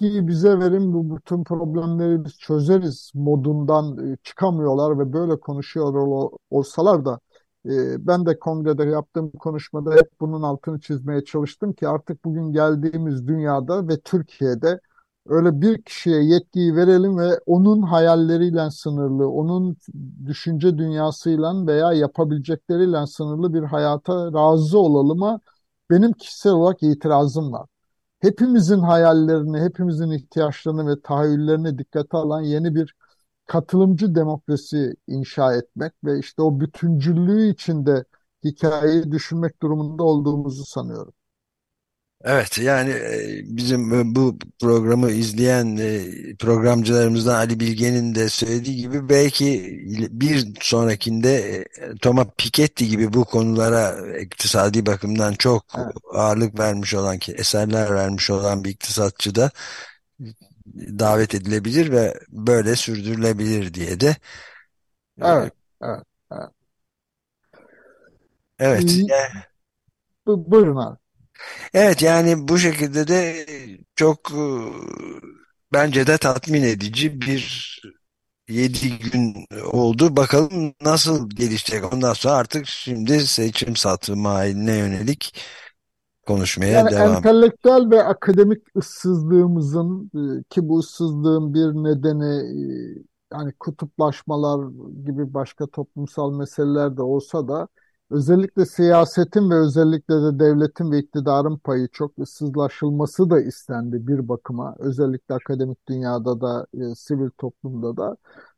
yetkiyi 0.00 0.28
bize 0.28 0.58
verin 0.58 0.92
bu 0.92 1.16
bütün 1.16 1.44
problemleri 1.44 2.24
biz 2.24 2.38
çözeriz 2.38 3.10
modundan 3.14 4.12
e, 4.12 4.16
çıkamıyorlar 4.24 4.98
ve 4.98 5.12
böyle 5.12 5.40
konuşuyor 5.40 5.94
olsalar 6.50 7.04
da 7.04 7.20
E, 7.66 8.06
ben 8.06 8.26
de 8.26 8.38
kongrede 8.38 8.84
yaptığım 8.84 9.30
konuşmada 9.30 9.92
hep 9.92 10.10
bunun 10.20 10.42
altını 10.42 10.80
çizmeye 10.80 11.24
çalıştım 11.24 11.72
ki 11.72 11.88
artık 11.88 12.24
bugün 12.24 12.52
geldiğimiz 12.52 13.26
dünyada 13.28 13.88
ve 13.88 14.00
Türkiye'de 14.00 14.80
öyle 15.26 15.60
bir 15.60 15.82
kişiye 15.82 16.22
yetkiyi 16.24 16.76
verelim 16.76 17.18
ve 17.18 17.38
onun 17.46 17.82
hayalleriyle 17.82 18.70
sınırlı, 18.70 19.28
onun 19.30 19.76
düşünce 20.26 20.78
dünyasıyla 20.78 21.66
veya 21.66 21.92
yapabilecekleriyle 21.92 23.06
sınırlı 23.06 23.54
bir 23.54 23.62
hayata 23.62 24.32
razı 24.32 24.78
olalıma 24.78 25.40
benim 25.90 26.12
kişisel 26.12 26.52
olarak 26.52 26.82
itirazım 26.82 27.52
var. 27.52 27.69
Hepimizin 28.20 28.78
hayallerini, 28.80 29.60
hepimizin 29.60 30.10
ihtiyaçlarını 30.10 30.86
ve 30.90 31.00
tahayyüllerini 31.02 31.78
dikkate 31.78 32.16
alan 32.16 32.42
yeni 32.42 32.74
bir 32.74 32.94
katılımcı 33.46 34.14
demokrasi 34.14 34.94
inşa 35.06 35.54
etmek 35.56 35.92
ve 36.04 36.18
işte 36.18 36.42
o 36.42 36.60
bütüncüllüğü 36.60 37.50
içinde 37.50 38.04
hikayeyi 38.44 39.12
düşünmek 39.12 39.62
durumunda 39.62 40.04
olduğumuzu 40.04 40.64
sanıyorum. 40.64 41.12
Evet 42.24 42.58
yani 42.58 42.90
e, 42.90 43.40
bizim 43.44 43.94
e, 43.94 44.14
bu 44.14 44.38
programı 44.60 45.10
izleyen 45.10 45.76
e, 45.76 46.00
programcılarımızdan 46.36 47.34
Ali 47.34 47.60
Bilge'nin 47.60 48.14
de 48.14 48.28
söylediği 48.28 48.76
gibi 48.76 49.08
belki 49.08 49.78
bir 50.10 50.48
sonrakinde 50.60 51.64
Thomas 52.02 52.26
Piketty 52.38 52.84
gibi 52.84 53.12
bu 53.12 53.24
konulara 53.24 54.18
iktisadi 54.18 54.86
bakımdan 54.86 55.32
çok 55.32 55.64
evet. 55.78 55.94
ağırlık 56.14 56.58
vermiş 56.58 56.94
olan 56.94 57.18
ki 57.18 57.32
eserler 57.32 57.94
vermiş 57.94 58.30
olan 58.30 58.64
bir 58.64 58.70
iktisatçı 58.70 59.34
da 59.34 59.50
davet 60.76 61.34
edilebilir 61.34 61.92
ve 61.92 62.20
böyle 62.28 62.76
sürdürülebilir 62.76 63.74
diye 63.74 64.00
de 64.00 64.16
evet 65.22 65.52
evet 65.82 66.04
evet, 68.58 68.90
evet. 69.10 69.44
Bu, 70.26 70.50
buyurun 70.50 70.76
abi. 70.76 70.99
Evet 71.74 72.02
yani 72.02 72.48
bu 72.48 72.58
şekilde 72.58 73.08
de 73.08 73.46
çok 73.96 74.30
e, 74.30 74.42
bence 75.72 76.06
de 76.06 76.18
tatmin 76.18 76.62
edici 76.62 77.20
bir 77.20 77.80
yedi 78.48 78.98
gün 78.98 79.46
oldu. 79.72 80.16
Bakalım 80.16 80.74
nasıl 80.82 81.30
gelişecek. 81.30 81.92
Ondan 81.94 82.12
sonra 82.12 82.34
artık 82.34 82.66
şimdi 82.66 83.20
seçim 83.20 83.76
satımı 83.76 84.28
haline 84.28 84.76
yönelik 84.76 85.34
konuşmaya 86.26 86.72
yani 86.72 86.90
devam. 86.90 87.16
Entelektüel 87.16 87.90
ve 87.90 88.04
akademik 88.04 88.76
ıssızlığımızın 88.76 90.10
e, 90.14 90.42
ki 90.50 90.68
bu 90.68 90.78
ıssızlığın 90.78 91.54
bir 91.54 91.84
nedeni 91.84 92.34
e, 92.34 93.04
yani 93.32 93.52
kutuplaşmalar 93.52 94.68
gibi 95.04 95.34
başka 95.34 95.66
toplumsal 95.66 96.32
meseleler 96.32 96.96
de 96.96 97.02
olsa 97.02 97.48
da 97.48 97.68
Özellikle 98.10 98.66
siyasetin 98.66 99.50
ve 99.50 99.54
özellikle 99.54 100.14
de 100.14 100.38
devletin 100.38 100.90
ve 100.92 100.98
iktidarın 100.98 101.56
payı 101.58 101.88
çok 101.92 102.18
ıssızlaşılması 102.18 103.30
da 103.30 103.40
istendi 103.40 104.06
bir 104.06 104.28
bakıma. 104.28 104.74
Özellikle 104.78 105.34
akademik 105.34 105.88
dünyada 105.88 106.40
da, 106.40 106.66
e, 106.74 106.94
sivil 106.94 107.30
toplumda 107.38 107.96
da. 107.96 108.16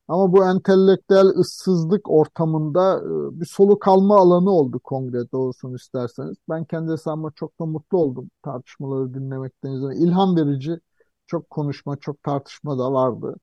Ama 0.09 0.33
bu 0.33 0.45
entelektüel 0.45 1.27
ıssızlık 1.27 2.11
ortamında 2.11 2.99
e, 2.99 3.41
bir 3.41 3.47
soluk 3.47 3.89
alma 3.89 4.17
alanı 4.17 4.51
oldu 4.51 4.81
kongre 4.81 5.31
doğrusunu 5.33 5.77
isterseniz. 5.77 6.37
Ben 6.49 6.65
kendi 6.65 6.93
hesabıma 6.93 7.31
çok 7.37 7.61
da 7.61 7.67
mutlu 7.67 7.99
oldum 7.99 8.31
tartışmaları 8.43 9.15
dinlemekten. 9.15 9.71
İlham 9.91 10.37
verici 10.37 10.81
çok 11.27 11.51
konuşma, 11.51 11.97
çok 11.97 12.23
tartışma 12.23 12.79
da 12.79 12.93
vardı. 12.93 13.37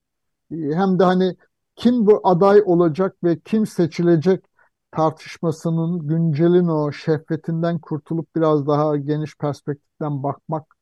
E, 0.52 0.56
hem 0.56 1.00
de 1.00 1.04
hani 1.04 1.36
kim 1.76 2.06
bu 2.08 2.22
aday 2.24 2.62
olacak 2.65 3.15
ve 3.24 3.39
kim 3.39 3.67
seçilecek 3.67 4.45
tartışmasının 4.91 6.08
güncelin 6.08 6.67
o 6.67 6.91
şehvetinden 6.91 7.80
kurtulup 7.80 8.36
biraz 8.36 8.67
daha 8.67 8.97
geniş 8.97 9.38
perspektiften 9.38 10.23
bakmak 10.23 10.75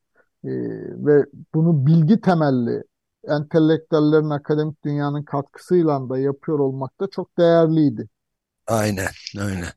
e, 0.44 0.50
ve 1.06 1.26
bunu 1.54 1.86
bilgi 1.86 2.20
temelli 2.20 2.82
entelektüellerin 3.28 4.30
akademik 4.30 4.84
dünyanın 4.84 5.22
katkısıyla 5.22 6.08
da 6.08 6.18
yapıyor 6.18 6.58
olmak 6.58 7.00
da 7.00 7.06
çok 7.10 7.38
değerliydi. 7.38 8.08
Aynen, 8.66 9.08
aynen. 9.38 9.72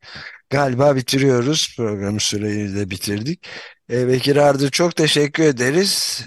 Galiba 0.50 0.96
bitiriyoruz. 0.96 1.74
Programı 1.78 2.20
süreyi 2.20 2.76
de 2.76 2.90
bitirdik. 2.90 3.48
E, 3.90 4.08
Bekir 4.08 4.36
Ardı 4.36 4.72
çok 4.72 4.96
teşekkür 4.96 5.44
ederiz 5.44 6.26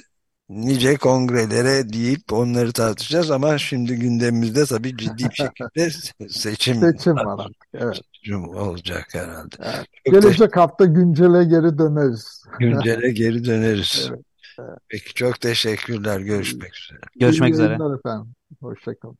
nice 0.48 0.96
kongrelere 0.96 1.92
deyip 1.92 2.33
onları 2.33 2.72
tartışacağız 2.72 3.30
ama 3.30 3.59
şimdi 3.59 3.96
gündemimizde 3.96 4.66
tabii 4.66 4.96
ciddi 4.96 5.24
bir 5.24 5.35
şekilde 5.35 5.90
seçim, 6.28 6.74
seçim 6.74 7.16
var. 7.16 7.50
Evet. 7.74 8.00
Seçim 8.14 8.48
olacak 8.48 9.07
herhalde. 9.12 9.57
Evet. 9.61 9.87
Gelecek 10.04 10.57
hafta 10.57 10.85
güncele 10.85 11.44
geri 11.44 11.78
döneriz. 11.78 12.44
Güncele 12.59 13.11
geri 13.11 13.44
döneriz. 13.44 14.07
evet. 14.11 14.24
Evet. 14.59 14.78
Peki 14.88 15.14
çok 15.14 15.40
teşekkürler. 15.40 16.20
Görüşmek 16.20 16.76
üzere. 16.76 17.00
Görüşmek 17.20 17.54
üzere. 17.54 17.74
efendim. 17.74 18.35
Hoşçakalın. 18.61 19.18